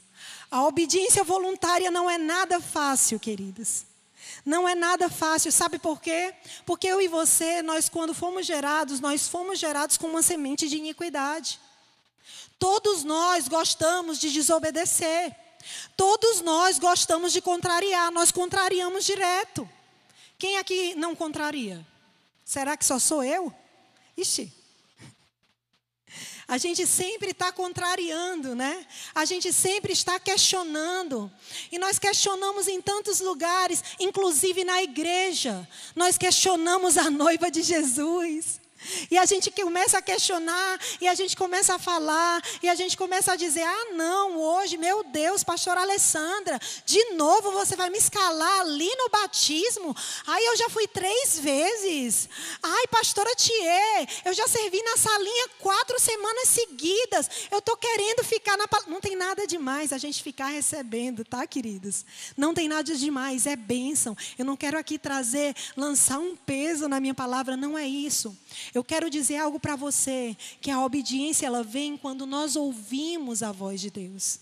A 0.50 0.64
obediência 0.64 1.24
voluntária 1.24 1.90
não 1.90 2.08
é 2.08 2.18
nada 2.18 2.60
fácil, 2.60 3.18
queridos. 3.18 3.84
Não 4.44 4.68
é 4.68 4.74
nada 4.74 5.08
fácil, 5.08 5.50
sabe 5.50 5.78
por 5.78 6.00
quê? 6.00 6.32
Porque 6.64 6.86
eu 6.86 7.00
e 7.00 7.08
você, 7.08 7.62
nós 7.62 7.88
quando 7.88 8.14
fomos 8.14 8.46
gerados, 8.46 9.00
nós 9.00 9.28
fomos 9.28 9.58
gerados 9.58 9.96
com 9.96 10.06
uma 10.06 10.22
semente 10.22 10.68
de 10.68 10.76
iniquidade. 10.76 11.58
Todos 12.58 13.02
nós 13.04 13.48
gostamos 13.48 14.18
de 14.18 14.32
desobedecer. 14.32 15.34
Todos 15.96 16.40
nós 16.42 16.78
gostamos 16.78 17.32
de 17.32 17.40
contrariar, 17.40 18.10
nós 18.12 18.30
contrariamos 18.30 19.04
direto. 19.04 19.68
Quem 20.38 20.58
aqui 20.58 20.94
não 20.94 21.14
contraria? 21.16 21.84
Será 22.44 22.76
que 22.76 22.84
só 22.84 22.98
sou 22.98 23.24
eu? 23.24 23.52
Ixi, 24.16 24.52
a 26.48 26.58
gente 26.58 26.86
sempre 26.86 27.30
está 27.30 27.50
contrariando, 27.50 28.54
né? 28.54 28.86
A 29.14 29.24
gente 29.24 29.52
sempre 29.52 29.92
está 29.92 30.20
questionando. 30.20 31.30
E 31.72 31.78
nós 31.78 31.98
questionamos 31.98 32.68
em 32.68 32.80
tantos 32.80 33.20
lugares, 33.20 33.82
inclusive 33.98 34.62
na 34.62 34.82
igreja. 34.82 35.66
Nós 35.94 36.16
questionamos 36.16 36.96
a 36.96 37.10
noiva 37.10 37.50
de 37.50 37.62
Jesus. 37.62 38.60
E 39.10 39.18
a 39.18 39.24
gente 39.24 39.50
começa 39.50 39.98
a 39.98 40.02
questionar, 40.02 40.80
e 41.00 41.08
a 41.08 41.14
gente 41.14 41.36
começa 41.36 41.74
a 41.74 41.78
falar, 41.78 42.42
e 42.62 42.68
a 42.68 42.74
gente 42.74 42.96
começa 42.96 43.32
a 43.32 43.36
dizer: 43.36 43.62
ah, 43.62 43.92
não, 43.94 44.38
hoje, 44.38 44.76
meu 44.76 45.04
Deus, 45.04 45.42
pastor 45.42 45.76
Alessandra, 45.76 46.58
de 46.84 47.12
novo 47.14 47.52
você 47.52 47.76
vai 47.76 47.90
me 47.90 47.98
escalar 47.98 48.60
ali 48.60 48.88
no 48.96 49.08
batismo? 49.08 49.94
Ai, 50.26 50.46
eu 50.48 50.56
já 50.56 50.68
fui 50.70 50.86
três 50.86 51.38
vezes. 51.38 52.28
Ai, 52.62 52.86
pastora 52.88 53.34
Thier, 53.34 54.08
eu 54.24 54.34
já 54.34 54.46
servi 54.46 54.82
na 54.82 54.96
salinha 54.96 55.48
quatro 55.60 55.98
semanas 56.00 56.48
seguidas. 56.48 57.30
Eu 57.50 57.58
estou 57.58 57.76
querendo 57.76 58.24
ficar 58.24 58.56
na. 58.56 58.66
Não 58.86 59.00
tem 59.00 59.16
nada 59.16 59.46
demais 59.46 59.92
a 59.92 59.98
gente 59.98 60.22
ficar 60.22 60.46
recebendo, 60.46 61.24
tá, 61.24 61.46
queridos? 61.46 62.04
Não 62.36 62.54
tem 62.54 62.68
nada 62.68 62.94
demais, 62.94 63.46
é 63.46 63.56
bênção. 63.56 64.16
Eu 64.38 64.44
não 64.44 64.56
quero 64.56 64.78
aqui 64.78 64.98
trazer, 64.98 65.54
lançar 65.76 66.18
um 66.18 66.36
peso 66.36 66.88
na 66.88 67.00
minha 67.00 67.14
palavra, 67.14 67.56
não 67.56 67.76
é 67.76 67.86
isso. 67.86 68.36
Eu 68.76 68.84
quero 68.84 69.08
dizer 69.08 69.38
algo 69.38 69.58
para 69.58 69.74
você, 69.74 70.36
que 70.60 70.70
a 70.70 70.84
obediência 70.84 71.46
ela 71.46 71.62
vem 71.62 71.96
quando 71.96 72.26
nós 72.26 72.56
ouvimos 72.56 73.42
a 73.42 73.50
voz 73.50 73.80
de 73.80 73.90
Deus. 73.90 74.40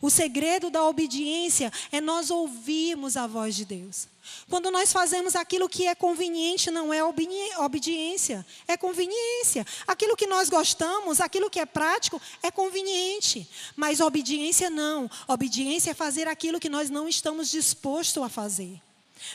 O 0.00 0.08
segredo 0.08 0.70
da 0.70 0.84
obediência 0.84 1.72
é 1.90 2.00
nós 2.00 2.30
ouvirmos 2.30 3.16
a 3.16 3.26
voz 3.26 3.56
de 3.56 3.64
Deus. 3.64 4.06
Quando 4.48 4.70
nós 4.70 4.92
fazemos 4.92 5.34
aquilo 5.34 5.68
que 5.68 5.84
é 5.84 5.96
conveniente, 5.96 6.70
não 6.70 6.94
é 6.94 7.02
obediência, 7.02 8.46
é 8.68 8.76
conveniência. 8.76 9.66
Aquilo 9.84 10.16
que 10.16 10.28
nós 10.28 10.48
gostamos, 10.48 11.20
aquilo 11.20 11.50
que 11.50 11.58
é 11.58 11.66
prático, 11.66 12.22
é 12.40 12.52
conveniente. 12.52 13.48
Mas 13.74 13.98
obediência 13.98 14.70
não. 14.70 15.10
Obediência 15.26 15.90
é 15.90 15.94
fazer 15.94 16.28
aquilo 16.28 16.60
que 16.60 16.68
nós 16.68 16.88
não 16.88 17.08
estamos 17.08 17.50
dispostos 17.50 18.22
a 18.22 18.28
fazer. 18.28 18.80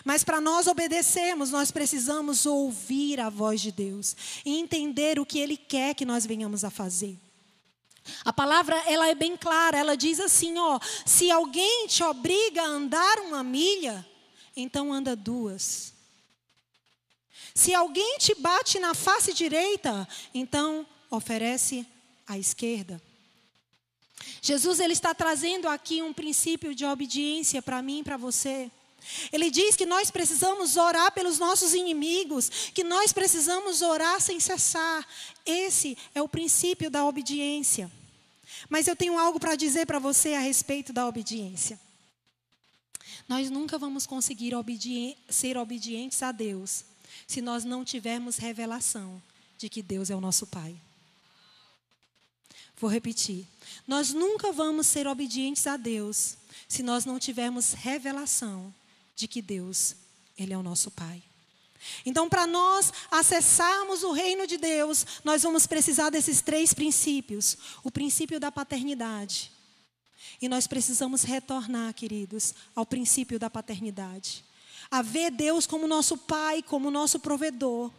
Mas 0.03 0.23
para 0.23 0.39
nós 0.39 0.67
obedecermos, 0.67 1.51
nós 1.51 1.71
precisamos 1.71 2.45
ouvir 2.45 3.19
a 3.19 3.29
voz 3.29 3.61
de 3.61 3.71
Deus 3.71 4.15
e 4.45 4.57
entender 4.57 5.19
o 5.19 5.25
que 5.25 5.39
Ele 5.39 5.57
quer 5.57 5.93
que 5.93 6.05
nós 6.05 6.25
venhamos 6.25 6.63
a 6.63 6.69
fazer. 6.69 7.17
A 8.23 8.33
palavra 8.33 8.75
ela 8.87 9.07
é 9.07 9.15
bem 9.15 9.35
clara, 9.37 9.77
ela 9.77 9.95
diz 9.95 10.19
assim, 10.19 10.57
ó, 10.57 10.79
se 11.05 11.29
alguém 11.29 11.87
te 11.87 12.03
obriga 12.03 12.61
a 12.61 12.67
andar 12.67 13.19
uma 13.19 13.43
milha, 13.43 14.05
então 14.55 14.91
anda 14.91 15.15
duas. 15.15 15.93
Se 17.53 17.73
alguém 17.73 18.17
te 18.17 18.33
bate 18.35 18.79
na 18.79 18.93
face 18.93 19.33
direita, 19.33 20.07
então 20.33 20.85
oferece 21.09 21.85
a 22.27 22.37
esquerda. 22.37 23.01
Jesus 24.41 24.79
ele 24.79 24.93
está 24.93 25.13
trazendo 25.13 25.67
aqui 25.67 26.01
um 26.01 26.13
princípio 26.13 26.73
de 26.73 26.85
obediência 26.85 27.61
para 27.61 27.81
mim 27.81 27.99
e 27.99 28.03
para 28.03 28.17
você. 28.17 28.71
Ele 29.31 29.49
diz 29.49 29.75
que 29.75 29.85
nós 29.85 30.11
precisamos 30.11 30.77
orar 30.77 31.11
pelos 31.11 31.39
nossos 31.39 31.73
inimigos, 31.73 32.49
que 32.73 32.83
nós 32.83 33.11
precisamos 33.13 33.81
orar 33.81 34.19
sem 34.21 34.39
cessar. 34.39 35.07
Esse 35.45 35.97
é 36.13 36.21
o 36.21 36.29
princípio 36.29 36.89
da 36.89 37.05
obediência. 37.05 37.91
Mas 38.69 38.87
eu 38.87 38.95
tenho 38.95 39.17
algo 39.17 39.39
para 39.39 39.55
dizer 39.55 39.85
para 39.85 39.99
você 39.99 40.33
a 40.33 40.39
respeito 40.39 40.91
da 40.91 41.07
obediência. 41.07 41.79
Nós 43.27 43.49
nunca 43.49 43.77
vamos 43.77 44.05
conseguir 44.05 44.55
obedi 44.55 45.15
ser 45.29 45.57
obedientes 45.57 46.21
a 46.23 46.31
Deus 46.31 46.83
se 47.27 47.41
nós 47.41 47.63
não 47.63 47.85
tivermos 47.85 48.37
revelação 48.37 49.21
de 49.57 49.69
que 49.69 49.81
Deus 49.81 50.09
é 50.09 50.15
o 50.15 50.21
nosso 50.21 50.47
Pai. 50.47 50.75
Vou 52.77 52.89
repetir. 52.89 53.45
Nós 53.87 54.13
nunca 54.13 54.51
vamos 54.51 54.87
ser 54.87 55.05
obedientes 55.05 55.67
a 55.67 55.77
Deus 55.77 56.37
se 56.67 56.81
nós 56.81 57.05
não 57.05 57.19
tivermos 57.19 57.73
revelação 57.73 58.73
de 59.19 59.27
que 59.27 59.41
Deus, 59.41 59.97
Ele 60.37 60.53
é 60.53 60.57
o 60.57 60.63
nosso 60.63 60.89
Pai. 60.89 61.21
Então, 62.05 62.29
para 62.29 62.47
nós 62.47 62.91
acessarmos 63.11 64.01
o 64.01 64.13
reino 64.13 64.47
de 64.47 64.57
Deus, 64.57 65.05
nós 65.25 65.43
vamos 65.43 65.67
precisar 65.67 66.09
desses 66.09 66.41
três 66.41 66.73
princípios: 66.73 67.57
o 67.83 67.91
princípio 67.91 68.39
da 68.39 68.49
paternidade. 68.49 69.51
E 70.41 70.47
nós 70.47 70.67
precisamos 70.67 71.23
retornar, 71.23 71.93
queridos, 71.93 72.53
ao 72.73 72.85
princípio 72.85 73.37
da 73.37 73.49
paternidade. 73.49 74.45
A 74.89 75.01
ver 75.01 75.31
Deus 75.31 75.67
como 75.67 75.85
nosso 75.85 76.17
Pai, 76.17 76.63
como 76.63 76.89
nosso 76.89 77.19
provedor, 77.19 77.91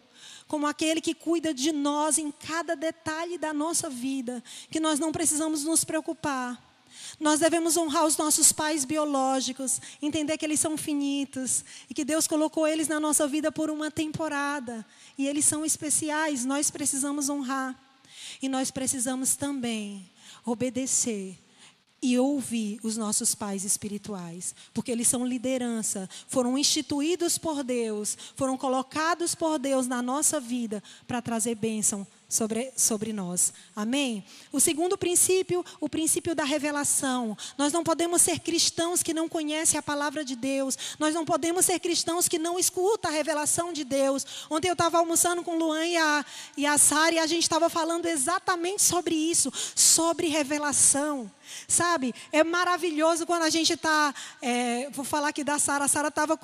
como 0.48 0.66
aquele 0.66 1.02
que 1.02 1.14
cuida 1.14 1.52
de 1.52 1.70
nós 1.70 2.16
em 2.16 2.30
cada 2.30 2.74
detalhe 2.74 3.36
da 3.36 3.52
nossa 3.52 3.90
vida, 3.90 4.42
que 4.70 4.80
nós 4.80 4.98
não 4.98 5.12
precisamos 5.12 5.64
nos 5.64 5.84
preocupar 5.84 6.69
nós 7.18 7.40
devemos 7.40 7.76
honrar 7.76 8.06
os 8.06 8.16
nossos 8.16 8.52
pais 8.52 8.84
biológicos, 8.84 9.80
entender 10.00 10.38
que 10.38 10.44
eles 10.44 10.60
são 10.60 10.76
finitos 10.76 11.64
e 11.88 11.94
que 11.94 12.04
Deus 12.04 12.26
colocou 12.26 12.66
eles 12.66 12.88
na 12.88 13.00
nossa 13.00 13.26
vida 13.26 13.52
por 13.52 13.70
uma 13.70 13.90
temporada 13.90 14.86
e 15.16 15.26
eles 15.26 15.44
são 15.44 15.64
especiais, 15.64 16.44
nós 16.44 16.70
precisamos 16.70 17.28
honrar. 17.28 17.78
E 18.40 18.48
nós 18.48 18.70
precisamos 18.70 19.36
também 19.36 20.10
obedecer 20.44 21.38
e 22.02 22.18
ouvir 22.18 22.80
os 22.82 22.96
nossos 22.96 23.34
pais 23.34 23.64
espirituais, 23.64 24.54
porque 24.72 24.90
eles 24.90 25.06
são 25.06 25.26
liderança, 25.26 26.08
foram 26.28 26.56
instituídos 26.56 27.36
por 27.36 27.62
Deus, 27.62 28.16
foram 28.34 28.56
colocados 28.56 29.34
por 29.34 29.58
Deus 29.58 29.86
na 29.86 30.00
nossa 30.00 30.40
vida 30.40 30.82
para 31.06 31.20
trazer 31.20 31.54
bênção 31.54 32.06
sobre, 32.30 32.72
sobre 32.76 33.12
nós. 33.12 33.52
Amém? 33.74 34.24
O 34.52 34.60
segundo 34.60 34.96
princípio, 34.96 35.64
o 35.80 35.88
princípio 35.88 36.32
da 36.32 36.44
revelação. 36.44 37.36
Nós 37.58 37.72
não 37.72 37.82
podemos 37.82 38.22
ser 38.22 38.38
cristãos 38.38 39.02
que 39.02 39.12
não 39.12 39.28
conhecem 39.28 39.76
a 39.76 39.82
palavra 39.82 40.24
de 40.24 40.36
Deus. 40.36 40.78
Nós 40.98 41.12
não 41.12 41.24
podemos 41.24 41.64
ser 41.66 41.80
cristãos 41.80 42.28
que 42.28 42.38
não 42.38 42.58
escutam 42.58 43.10
a 43.10 43.14
revelação 43.14 43.72
de 43.72 43.84
Deus. 43.84 44.24
Ontem 44.48 44.68
eu 44.68 44.74
estava 44.74 44.98
almoçando 44.98 45.42
com 45.42 45.58
Luan 45.58 45.84
e 45.84 45.96
a, 45.96 46.24
e 46.56 46.64
a 46.64 46.78
Sara 46.78 47.16
e 47.16 47.18
a 47.18 47.26
gente 47.26 47.42
estava 47.42 47.68
falando 47.68 48.06
exatamente 48.06 48.82
sobre 48.82 49.14
isso, 49.14 49.52
sobre 49.74 50.28
revelação. 50.28 51.30
Sabe, 51.66 52.14
é 52.30 52.44
maravilhoso 52.44 53.26
quando 53.26 53.42
a 53.42 53.50
gente 53.50 53.72
está. 53.72 54.14
É, 54.40 54.88
vou 54.90 55.04
falar 55.04 55.28
aqui 55.28 55.42
da 55.42 55.58
Sara. 55.58 55.86
A 55.86 55.88
Sara 55.88 56.08
estava 56.08 56.36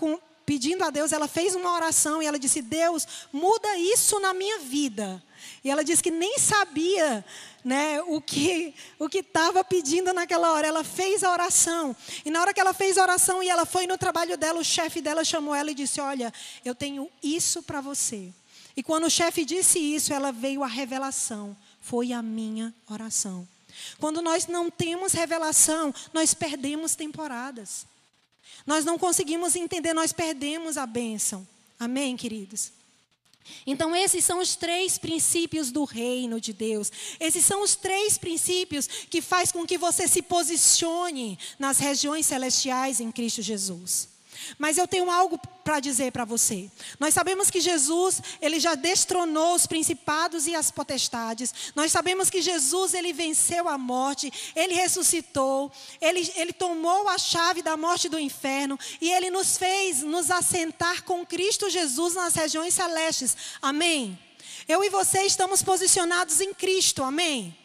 pedindo 0.47 0.85
a 0.85 0.91
Deus, 0.91 1.13
ela 1.13 1.27
fez 1.27 1.57
uma 1.57 1.75
oração 1.75 2.23
e 2.23 2.27
ela 2.27 2.39
disse: 2.39 2.63
Deus, 2.63 3.07
muda 3.33 3.77
isso 3.77 4.19
na 4.21 4.33
minha 4.33 4.61
vida. 4.61 5.23
E 5.63 5.71
ela 5.71 5.85
disse 5.85 6.03
que 6.03 6.11
nem 6.11 6.39
sabia 6.39 7.25
né, 7.65 8.01
o 8.03 8.21
que 8.21 8.73
o 8.99 9.09
que 9.09 9.19
estava 9.19 9.65
pedindo 9.65 10.13
naquela 10.15 10.53
hora. 10.53 10.69
Ela 10.69 10.85
fez 10.85 11.25
a 11.25 11.33
oração. 11.33 11.95
E 12.25 12.31
na 12.31 12.41
hora 12.41 12.55
que 12.55 12.61
ela 12.61 12.73
fez 12.73 12.97
a 12.97 13.03
oração 13.03 13.43
e 13.43 13.49
ela 13.49 13.67
foi 13.67 13.87
no 13.87 13.99
trabalho 13.99 14.39
dela, 14.39 14.61
o 14.61 14.65
chefe 14.65 15.01
dela 15.01 15.25
chamou 15.25 15.55
ela 15.55 15.71
e 15.73 15.75
disse: 15.75 16.01
Olha, 16.01 16.33
eu 16.65 16.75
tenho 16.75 17.11
isso 17.21 17.63
para 17.65 17.81
você. 17.81 18.33
E 18.77 18.83
quando 18.83 19.05
o 19.05 19.11
chefe 19.11 19.45
disse 19.45 19.79
isso, 19.79 20.13
ela 20.13 20.31
veio 20.31 20.63
a 20.63 20.69
revelação. 20.69 21.57
Foi 21.81 22.13
a 22.13 22.23
minha 22.23 22.73
oração. 22.89 23.47
Quando 23.99 24.23
nós 24.23 24.47
não 24.47 24.71
temos 24.71 25.13
revelação, 25.13 25.95
nós 26.13 26.33
perdemos 26.33 26.95
temporadas. 26.95 27.87
Nós 28.67 28.85
não 28.85 28.99
conseguimos 28.99 29.55
entender, 29.57 29.93
nós 29.93 30.13
perdemos 30.13 30.77
a 30.77 30.87
bênção. 30.87 31.47
Amém, 31.79 32.17
queridos? 32.17 32.73
Então, 33.67 33.95
esses 33.95 34.25
são 34.25 34.41
os 34.41 34.57
três 34.57 34.99
princípios 34.99 35.71
do 35.71 35.85
reino 35.85 36.41
de 36.41 36.53
Deus. 36.53 36.91
Esses 37.21 37.45
são 37.45 37.63
os 37.63 37.77
três 37.77 38.19
princípios 38.19 38.87
que 38.87 39.21
faz 39.21 39.53
com 39.53 39.67
que 39.67 39.79
você 39.79 40.09
se 40.09 40.23
posicione 40.23 41.39
nas 41.59 41.79
regiões 41.79 42.27
celestiais 42.27 43.01
em 43.01 43.13
Cristo 43.13 43.43
Jesus. 43.43 44.16
Mas 44.59 44.79
eu 44.79 44.87
tenho 44.87 45.11
algo 45.11 45.39
para 45.65 45.81
dizer 45.81 46.13
para 46.13 46.25
você. 46.25 46.71
Nós 46.99 47.13
sabemos 47.13 47.51
que 47.51 47.61
Jesus, 47.61 48.23
ele 48.41 48.61
já 48.61 48.75
destronou 48.75 49.55
os 49.55 49.67
principados 49.67 50.47
e 50.47 50.55
as 50.55 50.71
potestades. 50.71 51.53
Nós 51.75 51.91
sabemos 51.93 52.31
que 52.31 52.41
Jesus, 52.41 52.95
ele 52.95 53.13
venceu 53.13 53.69
a 53.69 53.77
morte, 53.77 54.33
ele 54.55 54.75
ressuscitou, 54.75 55.73
ele, 56.01 56.31
ele 56.37 56.53
tomou 56.53 57.09
a 57.09 57.19
chave 57.19 57.63
da 57.63 57.77
morte 57.77 58.09
do 58.09 58.19
inferno 58.19 58.79
e 59.01 59.11
ele 59.11 59.31
nos 59.31 59.57
fez 59.57 60.03
nos 60.03 60.31
assentar 60.31 61.03
com 61.03 61.27
Cristo 61.27 61.69
Jesus 61.69 62.15
nas 62.15 62.35
regiões 62.35 62.75
celestes. 62.75 63.37
Amém? 63.61 64.19
Eu 64.69 64.83
e 64.85 64.91
você 64.91 65.23
estamos 65.23 65.63
posicionados 65.63 66.41
em 66.41 66.53
Cristo. 66.55 67.03
Amém? 67.03 67.57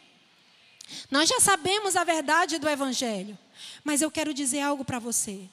Nós 1.09 1.29
já 1.29 1.39
sabemos 1.39 1.95
a 1.95 2.03
verdade 2.03 2.57
do 2.57 2.69
Evangelho. 2.69 3.37
Mas 3.83 4.01
eu 4.01 4.11
quero 4.11 4.33
dizer 4.33 4.61
algo 4.61 4.83
para 4.83 4.99
você. 4.99 5.49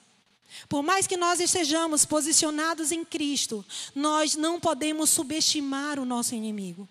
Por 0.68 0.82
mais 0.82 1.06
que 1.06 1.16
nós 1.16 1.40
estejamos 1.40 2.04
posicionados 2.04 2.92
em 2.92 3.04
Cristo, 3.04 3.64
nós 3.94 4.34
não 4.34 4.58
podemos 4.58 5.10
subestimar 5.10 5.98
o 5.98 6.04
nosso 6.04 6.34
inimigo. 6.34 6.88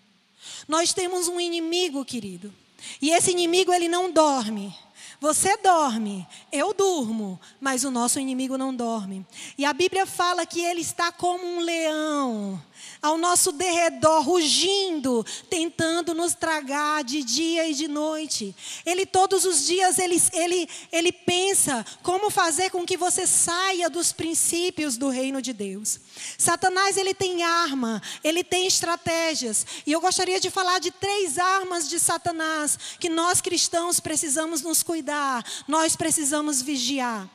Nós 0.67 0.93
temos 0.93 1.27
um 1.27 1.39
inimigo, 1.39 2.05
querido. 2.05 2.53
E 3.01 3.09
esse 3.09 3.31
inimigo 3.31 3.73
ele 3.73 3.87
não 3.87 4.11
dorme. 4.11 4.73
Você 5.19 5.57
dorme, 5.57 6.27
eu 6.51 6.73
durmo, 6.73 7.39
mas 7.59 7.83
o 7.83 7.89
nosso 7.89 8.19
inimigo 8.19 8.55
não 8.55 8.73
dorme. 8.73 9.25
E 9.57 9.65
a 9.65 9.73
Bíblia 9.73 10.05
fala 10.05 10.45
que 10.45 10.61
ele 10.61 10.81
está 10.81 11.11
como 11.11 11.43
um 11.43 11.59
leão 11.59 12.61
ao 13.01 13.17
nosso 13.17 13.51
derredor, 13.51 14.21
rugindo, 14.21 15.25
tentando 15.49 16.13
nos 16.13 16.33
tragar 16.33 17.03
de 17.03 17.23
dia 17.23 17.67
e 17.69 17.73
de 17.73 17.87
noite. 17.87 18.55
Ele 18.85 19.05
todos 19.05 19.45
os 19.45 19.65
dias 19.65 19.99
ele, 19.99 20.21
ele, 20.33 20.69
ele 20.91 21.11
pensa 21.11 21.85
como 22.03 22.29
fazer 22.29 22.69
com 22.69 22.85
que 22.85 22.97
você 22.97 23.25
saia 23.27 23.89
dos 23.89 24.11
princípios 24.11 24.97
do 24.97 25.09
reino 25.09 25.41
de 25.41 25.53
Deus. 25.53 25.99
Satanás 26.37 26.97
ele 26.97 27.13
tem 27.13 27.43
arma, 27.43 28.01
ele 28.23 28.43
tem 28.43 28.67
estratégias. 28.67 29.65
E 29.85 29.91
eu 29.91 30.01
gostaria 30.01 30.39
de 30.39 30.49
falar 30.49 30.79
de 30.79 30.91
três 30.91 31.37
armas 31.37 31.87
de 31.87 31.99
Satanás 31.99 32.77
que 32.99 33.09
nós 33.09 33.41
cristãos 33.41 33.99
precisamos 33.99 34.61
nos 34.61 34.83
cuidar, 34.83 35.43
nós 35.67 35.95
precisamos 35.95 36.61
vigiar. 36.61 37.29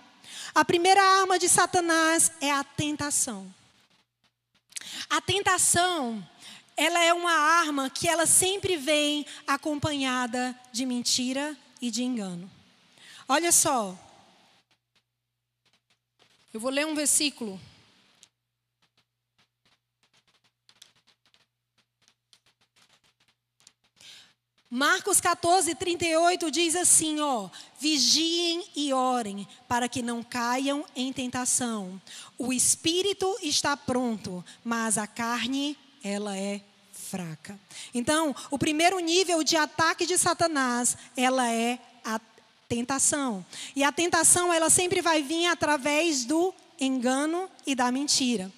A 0.54 0.64
primeira 0.64 1.02
arma 1.02 1.38
de 1.38 1.48
Satanás 1.48 2.30
é 2.40 2.50
a 2.50 2.62
tentação. 2.62 3.61
A 5.08 5.20
tentação, 5.20 6.26
ela 6.76 7.02
é 7.02 7.12
uma 7.12 7.32
arma 7.32 7.90
que 7.90 8.08
ela 8.08 8.26
sempre 8.26 8.76
vem 8.76 9.26
acompanhada 9.46 10.58
de 10.72 10.86
mentira 10.86 11.56
e 11.80 11.90
de 11.90 12.02
engano. 12.02 12.50
Olha 13.28 13.52
só. 13.52 13.96
Eu 16.52 16.60
vou 16.60 16.70
ler 16.70 16.86
um 16.86 16.94
versículo. 16.94 17.60
Marcos 24.74 25.20
14, 25.20 25.74
38 25.74 26.50
diz 26.50 26.74
assim: 26.74 27.20
ó, 27.20 27.50
vigiem 27.78 28.64
e 28.74 28.90
orem 28.90 29.46
para 29.68 29.86
que 29.86 30.00
não 30.00 30.22
caiam 30.22 30.82
em 30.96 31.12
tentação. 31.12 32.00
O 32.38 32.54
espírito 32.54 33.36
está 33.42 33.76
pronto, 33.76 34.42
mas 34.64 34.96
a 34.96 35.06
carne, 35.06 35.76
ela 36.02 36.34
é 36.38 36.62
fraca. 36.90 37.60
Então, 37.92 38.34
o 38.50 38.58
primeiro 38.58 38.98
nível 38.98 39.44
de 39.44 39.58
ataque 39.58 40.06
de 40.06 40.16
Satanás, 40.16 40.96
ela 41.14 41.46
é 41.52 41.78
a 42.02 42.18
tentação. 42.66 43.44
E 43.76 43.84
a 43.84 43.92
tentação, 43.92 44.50
ela 44.50 44.70
sempre 44.70 45.02
vai 45.02 45.20
vir 45.20 45.48
através 45.48 46.24
do 46.24 46.54
engano 46.80 47.46
e 47.66 47.74
da 47.74 47.92
mentira. 47.92 48.50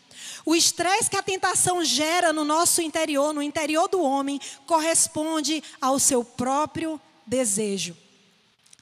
O 0.45 0.55
estresse 0.55 1.11
que 1.11 1.17
a 1.17 1.23
tentação 1.23 1.85
gera 1.85 2.33
no 2.33 2.45
nosso 2.45 2.83
interior, 2.83 3.33
no 3.33 3.43
interior 3.43 3.89
do 3.89 4.03
homem, 4.03 4.41
corresponde 4.67 5.63
ao 5.81 5.99
seu 5.99 6.25
próprio 6.25 7.01
desejo. 7.27 7.97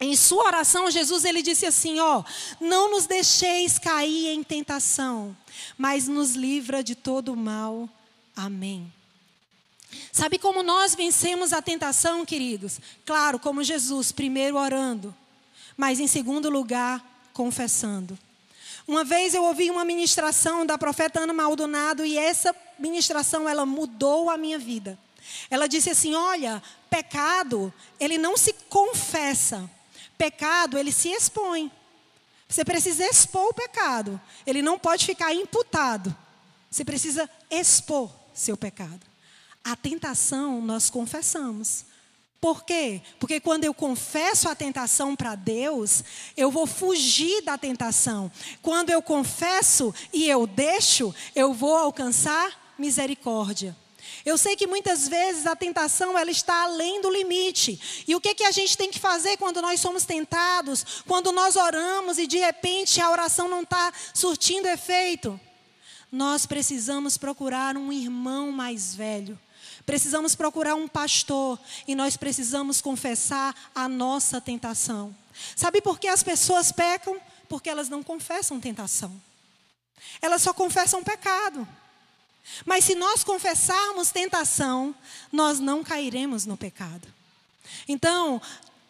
Em 0.01 0.17
sua 0.17 0.47
oração, 0.47 0.91
Jesus 0.91 1.25
ele 1.25 1.43
disse 1.43 1.65
assim, 1.65 2.01
ó: 2.01 2.25
"Não 2.61 2.91
nos 2.91 3.07
deixeis 3.07 3.79
cair 3.79 4.29
em 4.29 4.43
tentação, 4.43 5.37
mas 5.79 6.09
nos 6.09 6.35
livra 6.35 6.83
de 6.83 6.95
todo 6.97 7.37
mal. 7.37 7.89
Amém." 8.35 8.93
Sabe 10.11 10.39
como 10.39 10.63
nós 10.63 10.95
vencemos 10.95 11.53
a 11.53 11.63
tentação, 11.63 12.25
queridos? 12.25 12.81
Claro, 13.05 13.39
como 13.39 13.63
Jesus, 13.63 14.11
primeiro 14.11 14.57
orando, 14.57 15.15
mas 15.77 16.01
em 16.01 16.07
segundo 16.07 16.51
lugar, 16.51 17.31
confessando. 17.33 18.19
Uma 18.87 19.05
vez 19.05 19.35
eu 19.35 19.45
ouvi 19.45 19.71
uma 19.71 19.85
ministração 19.85 20.67
da 20.67 20.77
profeta 20.77 21.21
Ana 21.21 21.33
Maldonado 21.33 22.05
e 22.05 22.19
essa 22.19 22.55
ministração 22.79 23.49
ela 23.49 23.65
mudou 23.65 24.29
a 24.29 24.37
minha 24.37 24.59
vida. 24.59 24.99
Ela 25.49 25.69
disse 25.69 25.91
assim: 25.91 26.15
"Olha, 26.15 26.63
pecado, 26.91 27.73
ele 27.99 28.19
não 28.19 28.37
se 28.37 28.53
confessa. 28.69 29.71
Pecado, 30.19 30.77
ele 30.77 30.93
se 30.93 31.09
expõe. 31.09 31.71
Você 32.49 32.65
precisa 32.65 33.05
expor 33.07 33.49
o 33.49 33.55
pecado. 33.55 34.21
Ele 34.47 34.61
não 34.61 34.79
pode 34.79 35.07
ficar 35.07 35.33
imputado. 35.33 36.15
Você 36.71 36.85
precisa 36.85 37.29
expor 37.51 38.11
seu 38.35 38.57
pecado. 38.57 39.01
A 39.65 39.75
tentação 39.77 40.61
nós 40.61 40.91
confessamos. 40.91 41.87
Por 42.43 42.65
quê? 42.65 43.01
Porque 43.21 43.39
quando 43.39 43.63
eu 43.63 43.73
confesso 43.73 44.49
a 44.49 44.55
tentação 44.57 45.15
para 45.15 45.37
Deus, 45.37 46.03
eu 46.37 46.51
vou 46.51 46.67
fugir 46.67 47.41
da 47.43 47.57
tentação. 47.57 48.33
Quando 48.61 48.91
eu 48.91 49.01
confesso 49.01 49.95
e 50.13 50.29
eu 50.29 50.45
deixo, 50.45 51.15
eu 51.37 51.55
vou 51.55 51.77
alcançar 51.77 52.75
misericórdia. 52.77 53.77
Eu 54.25 54.37
sei 54.37 54.57
que 54.57 54.67
muitas 54.67 55.07
vezes 55.07 55.47
a 55.47 55.55
tentação 55.55 56.19
ela 56.19 56.33
está 56.33 56.65
além 56.65 57.01
do 57.01 57.13
limite. 57.13 58.05
E 58.09 58.15
o 58.17 58.21
que, 58.21 58.35
que 58.35 58.45
a 58.45 58.51
gente 58.51 58.77
tem 58.77 58.91
que 58.91 58.99
fazer 58.99 59.37
quando 59.37 59.63
nós 59.63 59.79
somos 59.79 60.05
tentados? 60.05 61.05
Quando 61.07 61.31
nós 61.31 61.55
oramos 61.55 62.19
e 62.19 62.27
de 62.27 62.39
repente 62.39 63.01
a 63.01 63.09
oração 63.09 63.47
não 63.49 63.63
está 63.63 63.93
surtindo 64.13 64.67
efeito? 64.67 65.39
Nós 66.11 66.45
precisamos 66.45 67.17
procurar 67.17 67.77
um 67.77 67.93
irmão 67.93 68.51
mais 68.51 68.97
velho 68.97 69.39
Precisamos 69.85 70.35
procurar 70.35 70.75
um 70.75 70.87
pastor 70.87 71.59
e 71.87 71.95
nós 71.95 72.17
precisamos 72.17 72.81
confessar 72.81 73.55
a 73.75 73.89
nossa 73.89 74.41
tentação. 74.41 75.15
Sabe 75.57 75.81
por 75.81 75.99
que 75.99 76.09
as 76.09 76.23
pessoas 76.23 76.71
pecam? 76.71 77.21
Porque 77.49 77.69
elas 77.69 77.89
não 77.89 78.03
confessam 78.03 78.61
tentação. 78.61 79.13
Elas 80.21 80.43
só 80.43 80.53
confessam 80.53 81.03
pecado. 81.03 81.67
Mas 82.65 82.85
se 82.85 82.95
nós 82.95 83.25
confessarmos 83.25 84.11
tentação, 84.11 84.95
nós 85.31 85.59
não 85.59 85.83
cairemos 85.83 86.45
no 86.47 86.57
pecado. 86.57 87.07
Então, 87.89 88.41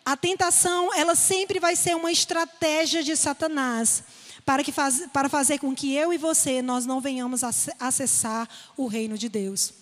a 0.04 0.16
tentação, 0.16 0.92
ela 0.94 1.14
sempre 1.14 1.60
vai 1.60 1.76
ser 1.76 1.94
uma 1.94 2.10
estratégia 2.10 3.02
de 3.02 3.16
Satanás 3.16 4.02
para, 4.44 4.64
que 4.64 4.72
faz, 4.72 5.06
para 5.12 5.28
fazer 5.28 5.58
com 5.58 5.74
que 5.74 5.94
eu 5.94 6.12
e 6.12 6.18
você 6.18 6.60
nós 6.60 6.84
não 6.84 7.00
venhamos 7.00 7.42
acessar 7.78 8.48
o 8.76 8.86
reino 8.86 9.16
de 9.16 9.28
Deus. 9.28 9.81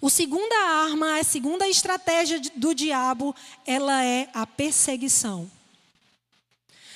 O 0.00 0.10
segunda 0.10 0.54
arma, 0.56 1.18
a 1.18 1.24
segunda 1.24 1.68
estratégia 1.68 2.40
do 2.56 2.74
diabo, 2.74 3.34
ela 3.66 4.04
é 4.04 4.28
a 4.34 4.46
perseguição. 4.46 5.50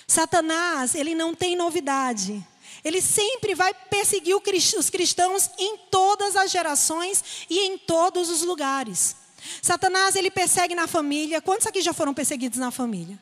Satanás, 0.06 0.94
ele 0.94 1.14
não 1.14 1.34
tem 1.34 1.54
novidade. 1.54 2.44
Ele 2.84 3.00
sempre 3.00 3.54
vai 3.54 3.72
perseguir 3.74 4.34
os 4.34 4.90
cristãos 4.90 5.50
em 5.58 5.76
todas 5.90 6.34
as 6.36 6.50
gerações 6.50 7.46
e 7.48 7.58
em 7.60 7.78
todos 7.78 8.28
os 8.30 8.42
lugares. 8.42 9.16
Satanás, 9.62 10.16
ele 10.16 10.30
persegue 10.30 10.74
na 10.74 10.86
família. 10.86 11.40
Quantos 11.40 11.66
aqui 11.66 11.80
já 11.80 11.92
foram 11.92 12.12
perseguidos 12.14 12.58
na 12.58 12.70
família? 12.70 13.18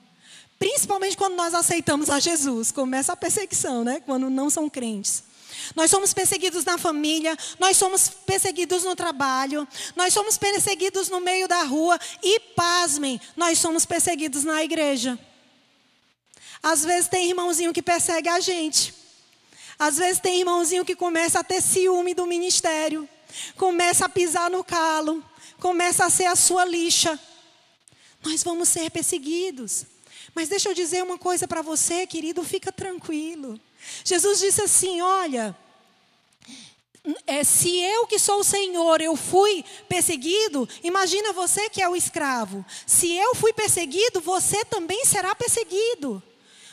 Principalmente 0.58 1.16
quando 1.16 1.36
nós 1.36 1.54
aceitamos 1.54 2.10
a 2.10 2.18
Jesus. 2.18 2.72
Começa 2.72 3.12
a 3.12 3.16
perseguição, 3.16 3.84
né? 3.84 4.00
Quando 4.00 4.28
não 4.28 4.50
são 4.50 4.68
crentes. 4.68 5.22
Nós 5.74 5.90
somos 5.90 6.12
perseguidos 6.14 6.64
na 6.64 6.78
família, 6.78 7.36
nós 7.58 7.76
somos 7.76 8.08
perseguidos 8.08 8.84
no 8.84 8.96
trabalho, 8.96 9.66
nós 9.94 10.12
somos 10.12 10.38
perseguidos 10.38 11.08
no 11.08 11.20
meio 11.20 11.48
da 11.48 11.62
rua 11.62 11.98
e, 12.22 12.40
pasmem, 12.40 13.20
nós 13.36 13.58
somos 13.58 13.84
perseguidos 13.84 14.44
na 14.44 14.62
igreja. 14.62 15.18
Às 16.62 16.84
vezes 16.84 17.08
tem 17.08 17.28
irmãozinho 17.28 17.72
que 17.72 17.82
persegue 17.82 18.28
a 18.28 18.40
gente. 18.40 18.94
Às 19.78 19.96
vezes 19.96 20.20
tem 20.20 20.40
irmãozinho 20.40 20.84
que 20.84 20.96
começa 20.96 21.38
a 21.38 21.44
ter 21.44 21.62
ciúme 21.62 22.12
do 22.12 22.26
ministério, 22.26 23.08
começa 23.56 24.06
a 24.06 24.08
pisar 24.08 24.50
no 24.50 24.64
calo, 24.64 25.22
começa 25.60 26.04
a 26.04 26.10
ser 26.10 26.26
a 26.26 26.34
sua 26.34 26.64
lixa. 26.64 27.18
Nós 28.24 28.42
vamos 28.42 28.68
ser 28.68 28.90
perseguidos. 28.90 29.86
Mas 30.34 30.48
deixa 30.48 30.68
eu 30.68 30.74
dizer 30.74 31.02
uma 31.02 31.16
coisa 31.16 31.46
para 31.46 31.62
você, 31.62 32.06
querido, 32.06 32.42
fica 32.42 32.72
tranquilo. 32.72 33.60
Jesus 34.04 34.38
disse 34.40 34.62
assim: 34.62 35.00
Olha, 35.00 35.56
é, 37.26 37.42
se 37.42 37.78
eu 37.80 38.06
que 38.06 38.18
sou 38.18 38.40
o 38.40 38.44
Senhor, 38.44 39.00
eu 39.00 39.16
fui 39.16 39.64
perseguido, 39.88 40.68
imagina 40.82 41.32
você 41.32 41.70
que 41.70 41.80
é 41.80 41.88
o 41.88 41.96
escravo. 41.96 42.64
Se 42.86 43.10
eu 43.12 43.34
fui 43.34 43.52
perseguido, 43.52 44.20
você 44.20 44.64
também 44.64 45.04
será 45.04 45.34
perseguido. 45.34 46.22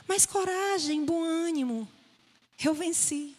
Mas 0.07 0.25
coragem, 0.25 1.05
bom 1.05 1.23
ânimo. 1.23 1.87
Eu 2.63 2.73
venci. 2.73 3.35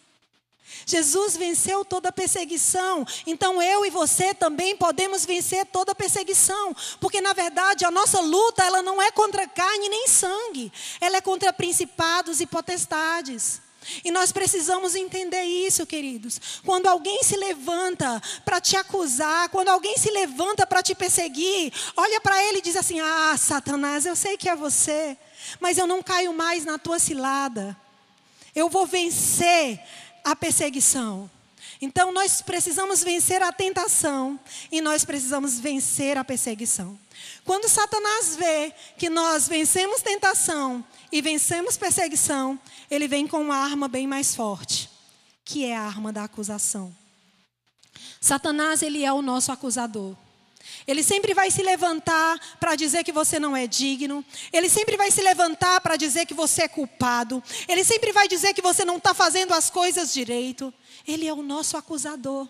Jesus 0.84 1.36
venceu 1.36 1.84
toda 1.84 2.12
perseguição, 2.12 3.06
então 3.26 3.62
eu 3.62 3.84
e 3.84 3.90
você 3.90 4.34
também 4.34 4.76
podemos 4.76 5.24
vencer 5.24 5.66
toda 5.66 5.94
perseguição, 5.94 6.74
porque 7.00 7.20
na 7.20 7.32
verdade 7.32 7.84
a 7.84 7.90
nossa 7.90 8.20
luta 8.20 8.64
ela 8.64 8.82
não 8.82 9.00
é 9.00 9.10
contra 9.10 9.48
carne 9.48 9.88
nem 9.88 10.06
sangue, 10.06 10.72
ela 11.00 11.16
é 11.16 11.20
contra 11.20 11.52
principados 11.52 12.40
e 12.40 12.46
potestades. 12.46 13.60
E 14.04 14.10
nós 14.10 14.32
precisamos 14.32 14.94
entender 14.96 15.44
isso, 15.44 15.86
queridos. 15.86 16.60
Quando 16.64 16.88
alguém 16.88 17.22
se 17.22 17.36
levanta 17.36 18.20
para 18.44 18.60
te 18.60 18.76
acusar, 18.76 19.48
quando 19.48 19.68
alguém 19.68 19.96
se 19.96 20.10
levanta 20.10 20.66
para 20.66 20.82
te 20.82 20.94
perseguir, 20.94 21.72
olha 21.96 22.20
para 22.20 22.42
ele 22.44 22.58
e 22.58 22.62
diz 22.62 22.74
assim: 22.74 22.98
Ah, 23.00 23.36
Satanás, 23.38 24.04
eu 24.04 24.16
sei 24.16 24.36
que 24.36 24.48
é 24.48 24.56
você, 24.56 25.16
mas 25.60 25.78
eu 25.78 25.86
não 25.86 26.02
caio 26.02 26.32
mais 26.32 26.64
na 26.64 26.78
tua 26.78 26.98
cilada. 26.98 27.76
Eu 28.54 28.68
vou 28.68 28.86
vencer 28.86 29.80
a 30.26 30.34
perseguição. 30.34 31.30
Então 31.80 32.10
nós 32.10 32.42
precisamos 32.42 33.04
vencer 33.04 33.40
a 33.42 33.52
tentação 33.52 34.38
e 34.72 34.80
nós 34.80 35.04
precisamos 35.04 35.60
vencer 35.60 36.18
a 36.18 36.24
perseguição. 36.24 36.98
Quando 37.44 37.68
Satanás 37.68 38.34
vê 38.34 38.72
que 38.98 39.08
nós 39.08 39.46
vencemos 39.46 40.02
tentação 40.02 40.84
e 41.12 41.22
vencemos 41.22 41.76
perseguição, 41.76 42.58
ele 42.90 43.06
vem 43.06 43.28
com 43.28 43.40
uma 43.40 43.56
arma 43.56 43.86
bem 43.86 44.04
mais 44.04 44.34
forte, 44.34 44.90
que 45.44 45.64
é 45.64 45.76
a 45.76 45.82
arma 45.82 46.12
da 46.12 46.24
acusação. 46.24 46.94
Satanás, 48.20 48.82
ele 48.82 49.04
é 49.04 49.12
o 49.12 49.22
nosso 49.22 49.52
acusador. 49.52 50.16
Ele 50.86 51.02
sempre 51.02 51.34
vai 51.34 51.50
se 51.50 51.62
levantar 51.62 52.38
para 52.58 52.76
dizer 52.76 53.04
que 53.04 53.12
você 53.12 53.38
não 53.38 53.56
é 53.56 53.66
digno. 53.66 54.24
Ele 54.52 54.68
sempre 54.68 54.96
vai 54.96 55.10
se 55.10 55.22
levantar 55.22 55.80
para 55.80 55.96
dizer 55.96 56.26
que 56.26 56.34
você 56.34 56.62
é 56.62 56.68
culpado. 56.68 57.42
Ele 57.68 57.84
sempre 57.84 58.12
vai 58.12 58.28
dizer 58.28 58.54
que 58.54 58.62
você 58.62 58.84
não 58.84 58.96
está 58.96 59.12
fazendo 59.14 59.52
as 59.52 59.70
coisas 59.70 60.12
direito. 60.12 60.72
Ele 61.06 61.26
é 61.26 61.32
o 61.32 61.42
nosso 61.42 61.76
acusador. 61.76 62.48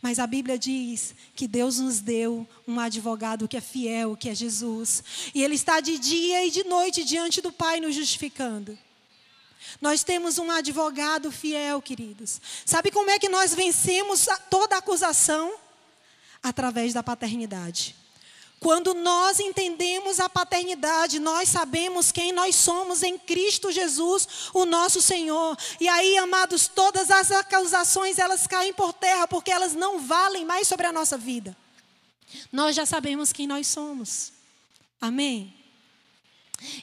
Mas 0.00 0.18
a 0.18 0.26
Bíblia 0.26 0.58
diz 0.58 1.14
que 1.34 1.46
Deus 1.46 1.78
nos 1.78 2.00
deu 2.00 2.46
um 2.66 2.78
advogado 2.80 3.48
que 3.48 3.56
é 3.56 3.60
fiel, 3.60 4.16
que 4.16 4.28
é 4.28 4.34
Jesus. 4.34 5.02
E 5.34 5.42
Ele 5.42 5.54
está 5.54 5.80
de 5.80 5.98
dia 5.98 6.46
e 6.46 6.50
de 6.50 6.64
noite 6.64 7.04
diante 7.04 7.40
do 7.40 7.52
Pai 7.52 7.80
nos 7.80 7.94
justificando. 7.94 8.78
Nós 9.80 10.02
temos 10.02 10.38
um 10.38 10.50
advogado 10.50 11.30
fiel, 11.32 11.80
queridos. 11.80 12.40
Sabe 12.64 12.90
como 12.90 13.10
é 13.10 13.18
que 13.18 13.28
nós 13.28 13.54
vencemos 13.54 14.26
toda 14.50 14.76
acusação? 14.76 15.63
Através 16.44 16.92
da 16.92 17.02
paternidade. 17.02 17.96
Quando 18.60 18.94
nós 18.94 19.40
entendemos 19.40 20.20
a 20.20 20.28
paternidade, 20.28 21.18
nós 21.18 21.48
sabemos 21.48 22.12
quem 22.12 22.32
nós 22.32 22.54
somos 22.54 23.02
em 23.02 23.18
Cristo 23.18 23.72
Jesus, 23.72 24.28
o 24.52 24.64
nosso 24.64 25.02
Senhor. 25.02 25.56
E 25.80 25.88
aí, 25.88 26.16
amados, 26.18 26.68
todas 26.68 27.10
as 27.10 27.30
acusações 27.30 28.18
elas 28.18 28.46
caem 28.46 28.72
por 28.72 28.92
terra 28.92 29.26
porque 29.26 29.50
elas 29.50 29.74
não 29.74 29.98
valem 29.98 30.44
mais 30.44 30.68
sobre 30.68 30.86
a 30.86 30.92
nossa 30.92 31.18
vida. 31.18 31.56
Nós 32.52 32.76
já 32.76 32.86
sabemos 32.86 33.32
quem 33.32 33.46
nós 33.46 33.66
somos. 33.66 34.32
Amém. 35.00 35.54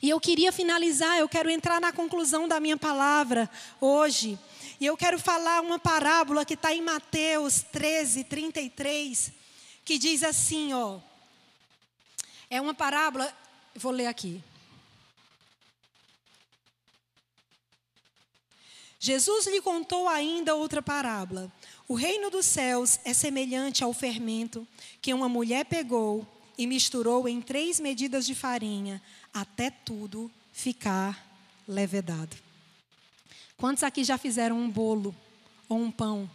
E 0.01 0.09
eu 0.09 0.19
queria 0.19 0.51
finalizar, 0.51 1.17
eu 1.17 1.29
quero 1.29 1.49
entrar 1.49 1.81
na 1.81 1.91
conclusão 1.91 2.47
da 2.47 2.59
minha 2.59 2.77
palavra 2.77 3.49
hoje. 3.79 4.37
E 4.79 4.85
eu 4.85 4.95
quero 4.95 5.17
falar 5.19 5.61
uma 5.61 5.79
parábola 5.79 6.45
que 6.45 6.53
está 6.53 6.73
em 6.73 6.81
Mateus 6.81 7.63
13, 7.71 8.23
33 8.25 9.40
que 9.91 9.97
diz 9.97 10.23
assim, 10.23 10.71
ó. 10.71 11.01
É 12.49 12.61
uma 12.61 12.73
parábola, 12.73 13.35
vou 13.75 13.91
ler 13.91 14.05
aqui. 14.05 14.41
Jesus 18.97 19.47
lhe 19.47 19.59
contou 19.59 20.07
ainda 20.07 20.55
outra 20.55 20.81
parábola. 20.81 21.51
O 21.89 21.93
reino 21.93 22.29
dos 22.29 22.45
céus 22.45 23.01
é 23.03 23.13
semelhante 23.13 23.83
ao 23.83 23.91
fermento 23.91 24.65
que 25.01 25.13
uma 25.13 25.27
mulher 25.27 25.65
pegou 25.65 26.25
e 26.57 26.65
misturou 26.65 27.27
em 27.27 27.41
três 27.41 27.77
medidas 27.77 28.25
de 28.25 28.33
farinha, 28.33 29.01
até 29.33 29.69
tudo 29.69 30.31
ficar 30.53 31.21
levedado. 31.67 32.37
Quantos 33.57 33.83
aqui 33.83 34.05
já 34.05 34.17
fizeram 34.17 34.57
um 34.57 34.69
bolo 34.69 35.13
ou 35.67 35.77
um 35.77 35.91
pão? 35.91 36.29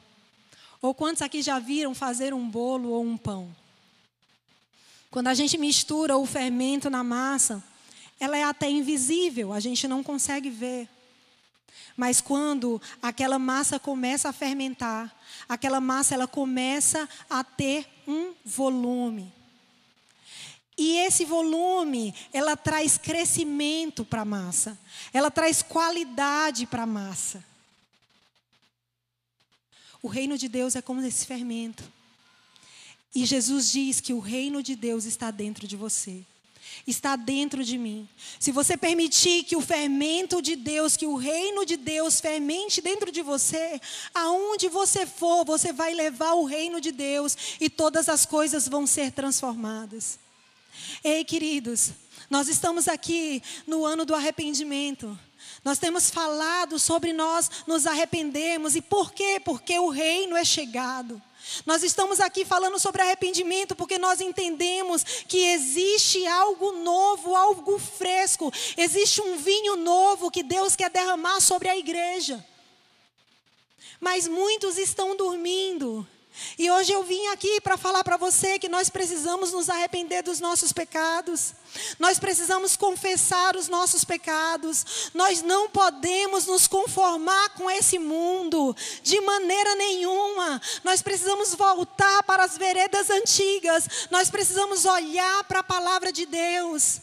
Ou 0.87 0.95
quantos 0.95 1.21
aqui 1.21 1.43
já 1.43 1.59
viram 1.59 1.97
fazer 1.97 2.33
um 2.33 2.49
bolo 2.49 2.91
ou 2.91 3.05
um 3.05 3.17
pão? 3.17 3.55
Quando 5.11 5.27
a 5.27 5.35
gente 5.35 5.59
mistura 5.59 6.17
o 6.17 6.25
fermento 6.25 6.89
na 6.89 7.03
massa, 7.03 7.61
ela 8.21 8.37
é 8.37 8.45
até 8.45 8.71
invisível, 8.71 9.53
a 9.53 9.59
gente 9.59 9.89
não 9.89 10.01
consegue 10.05 10.49
ver. 10.49 10.89
Mas 11.97 12.21
quando 12.21 12.81
aquela 13.03 13.37
massa 13.37 13.81
começa 13.81 14.29
a 14.29 14.33
fermentar, 14.33 15.13
aquela 15.49 15.81
massa 15.81 16.15
ela 16.15 16.29
começa 16.29 17.09
a 17.29 17.43
ter 17.43 17.89
um 18.07 18.33
volume. 18.45 19.33
E 20.79 20.99
esse 20.99 21.25
volume, 21.25 22.15
ela 22.33 22.57
traz 22.57 22.97
crescimento 22.97 24.05
para 24.05 24.23
a 24.23 24.27
massa. 24.27 24.79
Ela 25.13 25.33
traz 25.33 25.63
qualidade 25.63 26.65
para 26.65 26.85
a 26.85 26.87
massa. 26.87 27.43
O 30.07 30.09
reino 30.09 30.39
de 30.39 30.49
Deus 30.49 30.77
é 30.77 30.81
como 30.81 31.05
esse 31.05 31.27
fermento. 31.27 31.83
E 33.13 33.27
Jesus 33.27 33.73
diz 33.73 34.01
que 34.01 34.13
o 34.13 34.21
reino 34.21 34.63
de 34.63 34.77
Deus 34.77 35.05
está 35.05 35.33
dentro 35.33 35.67
de 35.67 35.75
você. 35.75 36.23
Está 36.87 37.17
dentro 37.17 37.65
de 37.65 37.77
mim. 37.77 38.09
Se 38.39 38.53
você 38.53 38.77
permitir 38.77 39.43
que 39.43 39.57
o 39.57 39.61
fermento 39.61 40.41
de 40.41 40.55
Deus, 40.55 40.97
que 40.97 41.09
o 41.09 41.17
reino 41.17 41.67
de 41.67 41.77
Deus 41.77 42.21
fermente 42.21 42.81
dentro 42.81 43.11
de 43.11 43.21
você, 43.21 43.81
aonde 44.15 44.69
você 44.69 45.07
for, 45.07 45.45
você 45.45 45.73
vai 45.73 45.93
levar 45.93 46.35
o 46.35 46.45
reino 46.45 46.81
de 46.81 46.93
Deus 46.93 47.37
e 47.61 47.69
todas 47.69 48.09
as 48.09 48.25
coisas 48.25 48.69
vão 48.69 48.87
ser 48.87 49.11
transformadas. 49.11 50.21
Ei, 51.03 51.25
queridos, 51.25 51.91
nós 52.31 52.47
estamos 52.47 52.87
aqui 52.87 53.43
no 53.67 53.85
ano 53.85 54.05
do 54.05 54.15
arrependimento. 54.15 55.19
Nós 55.67 55.79
temos 55.81 56.11
falado 56.11 56.79
sobre 56.79 57.13
nós 57.13 57.51
nos 57.67 57.89
arrependermos. 57.89 58.77
E 58.77 58.81
por 58.81 59.11
quê? 59.13 59.41
Porque 59.45 59.77
o 59.77 59.89
reino 59.89 60.37
é 60.37 60.45
chegado. 60.45 61.21
Nós 61.67 61.83
estamos 61.83 62.21
aqui 62.21 62.45
falando 62.45 62.79
sobre 62.79 63.03
arrependimento 63.03 63.75
porque 63.75 63.99
nós 63.99 64.21
entendemos 64.21 65.03
que 65.27 65.39
existe 65.39 66.25
algo 66.25 66.71
novo, 66.71 67.35
algo 67.35 67.81
fresco, 67.81 68.53
existe 68.77 69.21
um 69.21 69.37
vinho 69.39 69.75
novo 69.75 70.31
que 70.31 70.45
Deus 70.45 70.77
quer 70.77 70.89
derramar 70.89 71.41
sobre 71.41 71.69
a 71.69 71.77
igreja. 71.77 72.47
Mas 73.99 74.29
muitos 74.29 74.79
estão 74.79 75.17
dormindo. 75.17 76.07
E 76.59 76.71
hoje 76.71 76.93
eu 76.93 77.03
vim 77.03 77.27
aqui 77.29 77.61
para 77.61 77.77
falar 77.77 78.03
para 78.05 78.17
você 78.17 78.59
que 78.59 78.69
nós 78.69 78.89
precisamos 78.89 79.53
nos 79.53 79.69
arrepender 79.69 80.23
dos 80.23 80.41
nossos 80.41 80.73
pecados. 80.73 81.53
Nós 81.99 82.19
precisamos 82.19 82.77
confessar 82.77 83.57
os 83.57 83.69
nossos 83.69 84.05
pecados. 84.05 85.11
Nós 85.15 85.43
não 85.43 85.69
podemos 85.69 86.47
nos 86.47 86.67
conformar 86.67 87.51
com 87.51 87.71
esse 87.71 87.99
mundo 87.99 88.75
de 89.03 89.21
maneira 89.21 89.75
nenhuma. 89.77 90.61
Nós 90.85 91.03
precisamos 91.03 91.55
voltar 91.55 92.23
para 92.23 92.45
as 92.45 92.57
veredas 92.57 93.11
antigas. 93.11 94.09
Nós 94.11 94.31
precisamos 94.31 94.85
olhar 94.85 95.45
para 95.45 95.61
a 95.61 95.65
palavra 95.65 96.13
de 96.13 96.27
Deus 96.27 97.01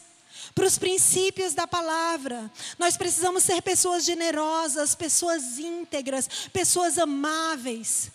para 0.54 0.66
os 0.66 0.78
princípios 0.78 1.52
da 1.52 1.66
palavra. 1.66 2.48
Nós 2.78 2.96
precisamos 2.96 3.42
ser 3.42 3.60
pessoas 3.60 4.04
generosas, 4.04 4.94
pessoas 4.94 5.58
íntegras, 5.58 6.28
pessoas 6.52 6.96
amáveis 6.96 8.13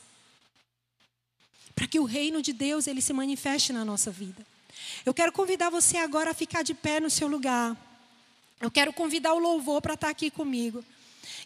para 1.79 1.87
que 1.87 1.97
o 1.97 2.03
reino 2.03 2.41
de 2.41 2.51
Deus 2.51 2.87
ele 2.87 3.01
se 3.01 3.13
manifeste 3.13 3.71
na 3.71 3.85
nossa 3.85 4.11
vida. 4.11 4.45
Eu 5.05 5.13
quero 5.13 5.31
convidar 5.31 5.69
você 5.69 5.95
agora 5.95 6.31
a 6.31 6.33
ficar 6.33 6.61
de 6.61 6.73
pé 6.73 6.99
no 6.99 7.09
seu 7.09 7.25
lugar. 7.25 7.73
Eu 8.59 8.69
quero 8.69 8.91
convidar 8.91 9.33
o 9.33 9.39
louvor 9.39 9.81
para 9.81 9.93
estar 9.93 10.09
aqui 10.09 10.29
comigo. 10.29 10.83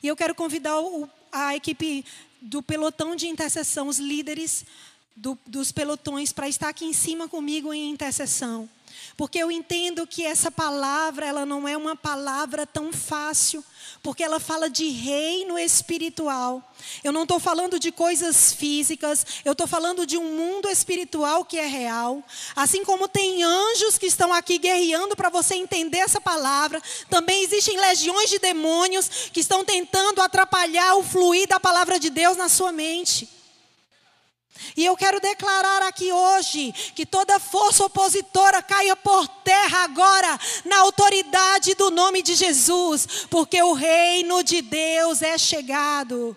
E 0.01 0.07
eu 0.07 0.15
quero 0.15 0.33
convidar 0.33 0.79
o, 0.79 1.07
a 1.31 1.55
equipe 1.55 2.03
do 2.41 2.63
pelotão 2.63 3.15
de 3.15 3.27
intercessão, 3.27 3.87
os 3.87 3.99
líderes 3.99 4.65
do, 5.15 5.37
dos 5.45 5.71
pelotões, 5.71 6.33
para 6.33 6.49
estar 6.49 6.69
aqui 6.69 6.85
em 6.85 6.93
cima 6.93 7.27
comigo 7.27 7.71
em 7.71 7.91
intercessão. 7.91 8.67
Porque 9.15 9.37
eu 9.37 9.51
entendo 9.51 10.07
que 10.07 10.25
essa 10.25 10.49
palavra, 10.49 11.25
ela 11.25 11.45
não 11.45 11.67
é 11.67 11.77
uma 11.77 11.95
palavra 11.95 12.65
tão 12.65 12.91
fácil, 12.91 13.63
porque 14.01 14.23
ela 14.23 14.39
fala 14.39 14.69
de 14.69 14.89
reino 14.89 15.57
espiritual. 15.57 16.63
Eu 17.03 17.11
não 17.11 17.21
estou 17.23 17.39
falando 17.39 17.79
de 17.79 17.91
coisas 17.91 18.53
físicas, 18.53 19.25
eu 19.45 19.51
estou 19.51 19.67
falando 19.67 20.05
de 20.05 20.17
um 20.17 20.35
mundo 20.35 20.67
espiritual 20.67 21.45
que 21.45 21.59
é 21.59 21.67
real. 21.67 22.23
Assim 22.55 22.83
como 22.83 23.07
tem 23.07 23.43
anjos 23.43 23.99
que 23.99 24.07
estão 24.07 24.33
aqui 24.33 24.57
guerreando 24.57 25.15
para 25.15 25.29
você 25.29 25.55
entender 25.55 25.99
essa 25.99 26.19
palavra, 26.19 26.81
também 27.07 27.43
existem 27.43 27.79
legiões 27.79 28.29
de 28.31 28.39
demônios 28.39 29.29
que 29.31 29.41
estão 29.41 29.63
tentando 29.63 30.21
atrapalhar 30.21 30.95
o 30.95 31.03
fluir 31.03 31.47
da 31.47 31.59
palavra 31.59 31.99
de 31.99 32.09
Deus 32.09 32.35
na 32.35 32.49
sua 32.49 32.71
mente. 32.71 33.42
E 34.75 34.85
eu 34.85 34.95
quero 34.95 35.19
declarar 35.19 35.83
aqui 35.83 36.11
hoje 36.11 36.71
que 36.95 37.05
toda 37.05 37.39
força 37.39 37.85
opositora 37.85 38.61
caia 38.61 38.95
por 38.95 39.27
terra 39.27 39.83
agora, 39.83 40.39
na 40.65 40.79
autoridade 40.79 41.75
do 41.75 41.91
nome 41.91 42.21
de 42.21 42.35
Jesus, 42.35 43.27
porque 43.29 43.61
o 43.61 43.73
reino 43.73 44.43
de 44.43 44.61
Deus 44.61 45.21
é 45.21 45.37
chegado. 45.37 46.35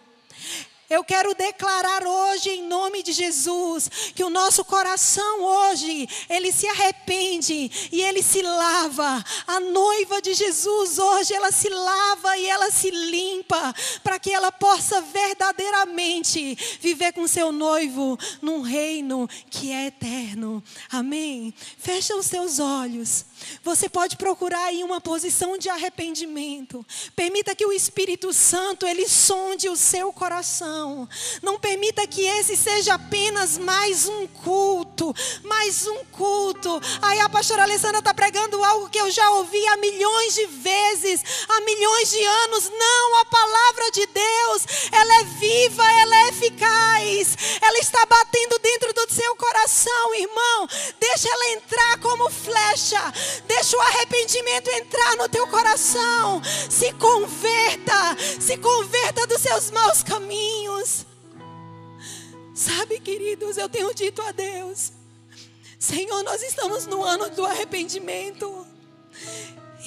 Eu 0.88 1.02
quero 1.02 1.34
declarar 1.34 2.06
hoje, 2.06 2.50
em 2.50 2.62
nome 2.62 3.02
de 3.02 3.12
Jesus, 3.12 3.90
que 4.14 4.22
o 4.22 4.30
nosso 4.30 4.64
coração 4.64 5.42
hoje, 5.42 6.08
ele 6.30 6.52
se 6.52 6.66
arrepende 6.68 7.70
e 7.90 8.02
ele 8.02 8.22
se 8.22 8.40
lava. 8.40 9.24
A 9.48 9.58
noiva 9.58 10.22
de 10.22 10.32
Jesus 10.32 10.98
hoje, 10.98 11.34
ela 11.34 11.50
se 11.50 11.68
lava 11.68 12.36
e 12.38 12.46
ela 12.46 12.70
se 12.70 12.90
limpa, 12.90 13.74
para 14.04 14.18
que 14.20 14.32
ela 14.32 14.52
possa 14.52 15.00
verdadeiramente 15.00 16.56
viver 16.80 17.12
com 17.12 17.26
seu 17.26 17.50
noivo 17.50 18.16
num 18.40 18.60
reino 18.60 19.28
que 19.50 19.72
é 19.72 19.86
eterno. 19.86 20.62
Amém? 20.88 21.52
Fecha 21.78 22.14
os 22.14 22.26
seus 22.26 22.60
olhos. 22.60 23.24
Você 23.62 23.88
pode 23.88 24.16
procurar 24.16 24.64
aí 24.66 24.82
uma 24.82 25.00
posição 25.00 25.58
de 25.58 25.68
arrependimento. 25.68 26.84
Permita 27.14 27.54
que 27.54 27.66
o 27.66 27.72
Espírito 27.72 28.32
Santo, 28.32 28.86
ele 28.86 29.08
sonde 29.08 29.68
o 29.68 29.76
seu 29.76 30.12
coração. 30.12 31.08
Não 31.42 31.58
permita 31.58 32.06
que 32.06 32.22
esse 32.22 32.56
seja 32.56 32.94
apenas 32.94 33.58
mais 33.58 34.06
um 34.08 34.26
culto, 34.26 35.14
mais 35.44 35.86
um 35.86 36.04
culto. 36.06 36.80
Aí 37.02 37.20
a 37.20 37.28
pastora 37.28 37.62
Alessandra 37.62 37.98
está 37.98 38.14
pregando 38.14 38.62
algo 38.64 38.88
que 38.88 38.98
eu 38.98 39.10
já 39.10 39.30
ouvi 39.32 39.66
há 39.68 39.76
milhões 39.76 40.34
de 40.34 40.46
vezes, 40.46 41.22
há 41.48 41.60
milhões 41.60 42.10
de 42.10 42.24
anos. 42.24 42.70
Não, 42.70 43.20
a 43.20 43.24
palavra 43.24 43.90
de 43.92 44.06
Deus, 44.06 44.66
ela 44.92 45.20
é 45.20 45.24
viva, 45.24 45.84
ela 46.00 46.16
é 46.16 46.28
eficaz, 46.28 47.36
ela 47.60 47.78
está 47.78 48.04
batendo 48.06 48.58
dentro 48.58 48.92
do 48.92 49.12
seu 49.12 49.36
coração, 49.36 50.14
irmão. 50.14 50.68
Deixa 51.00 51.28
ela 51.28 51.50
entrar 51.52 52.00
como 52.00 52.30
flecha, 52.30 53.00
deixa 53.46 53.76
o 53.76 53.80
arrependimento 53.80 54.70
entrar 54.70 55.16
no 55.16 55.28
teu 55.28 55.46
coração. 55.48 56.42
Se 56.70 56.92
converta, 56.94 58.16
se 58.40 58.56
converta 58.56 59.26
dos 59.26 59.40
seus 59.40 59.70
maus 59.70 60.02
caminhos. 60.02 61.06
Sabe, 62.54 62.98
queridos, 63.00 63.56
eu 63.56 63.68
tenho 63.68 63.92
dito 63.94 64.22
a 64.22 64.32
Deus: 64.32 64.92
Senhor, 65.78 66.22
nós 66.22 66.42
estamos 66.42 66.86
no 66.86 67.02
ano 67.02 67.28
do 67.30 67.44
arrependimento. 67.44 68.66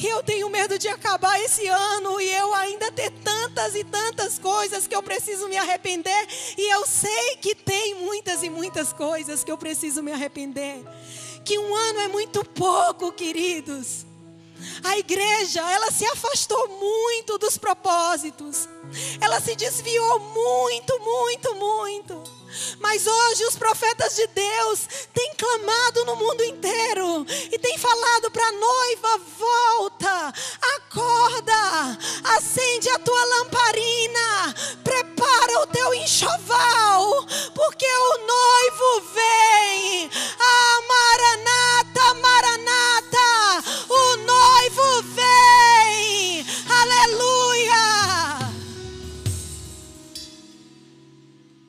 E 0.02 0.06
eu 0.06 0.24
tenho 0.24 0.50
medo 0.50 0.80
de 0.80 0.88
acabar 0.88 1.38
esse 1.42 1.68
ano 1.68 2.22
e 2.22 2.32
eu 2.32 2.54
ainda 2.54 2.90
ter 2.90 3.12
tantas 3.12 3.76
e 3.76 3.84
tantas 3.84 4.40
coisas 4.40 4.88
que 4.88 4.96
eu 4.96 5.04
preciso 5.04 5.50
me 5.50 5.58
arrepender. 5.58 6.26
E 6.58 6.74
eu 6.74 6.86
sei 6.86 7.36
que 7.42 7.54
tem 7.54 7.96
muitas 7.96 8.42
e 8.42 8.50
muitas 8.50 8.94
coisas 8.94 9.44
que 9.44 9.52
eu 9.52 9.58
preciso 9.58 10.02
me 10.02 10.14
arrepender. 10.14 10.86
Que 11.44 11.58
um 11.58 11.76
ano 11.76 12.00
é 12.02 12.08
muito 12.08 12.44
pouco, 12.46 13.12
queridos. 13.12 14.06
A 14.84 14.98
igreja, 14.98 15.62
ela 15.72 15.92
se 15.92 16.06
afastou 16.06 16.68
muito 16.80 17.38
dos 17.38 17.58
propósitos. 17.58 18.68
Ela 19.22 19.40
se 19.40 19.56
desviou 19.56 20.20
muito, 20.20 21.00
muito, 21.00 21.56
muito. 21.56 22.39
Mas 22.80 23.06
hoje 23.06 23.46
os 23.46 23.56
profetas 23.56 24.16
de 24.16 24.28
Deus 24.28 24.88
têm 25.14 25.34
clamado 25.36 26.06
no 26.06 26.16
mundo 26.16 26.44
inteiro 26.44 27.26
e 27.52 27.58
têm 27.60 27.78
falado 27.78 28.32
para 28.32 28.46
a 28.46 28.52
noiva: 28.52 29.22
volta, 29.38 30.34
acorda, 30.76 31.98
acende 32.36 32.90
a 32.90 33.00
tua 33.00 33.26
lamparina, 33.26 34.56
prepara 34.84 35.62
o 35.62 35.68
teu 35.68 35.94
enxoval, 35.94 37.26
porque 37.54 37.86
o 37.86 38.18
noivo 38.18 39.02
vem. 39.14 40.10
Ah, 40.40 40.82
Maranata, 40.88 42.14
Maranata. 42.16 43.19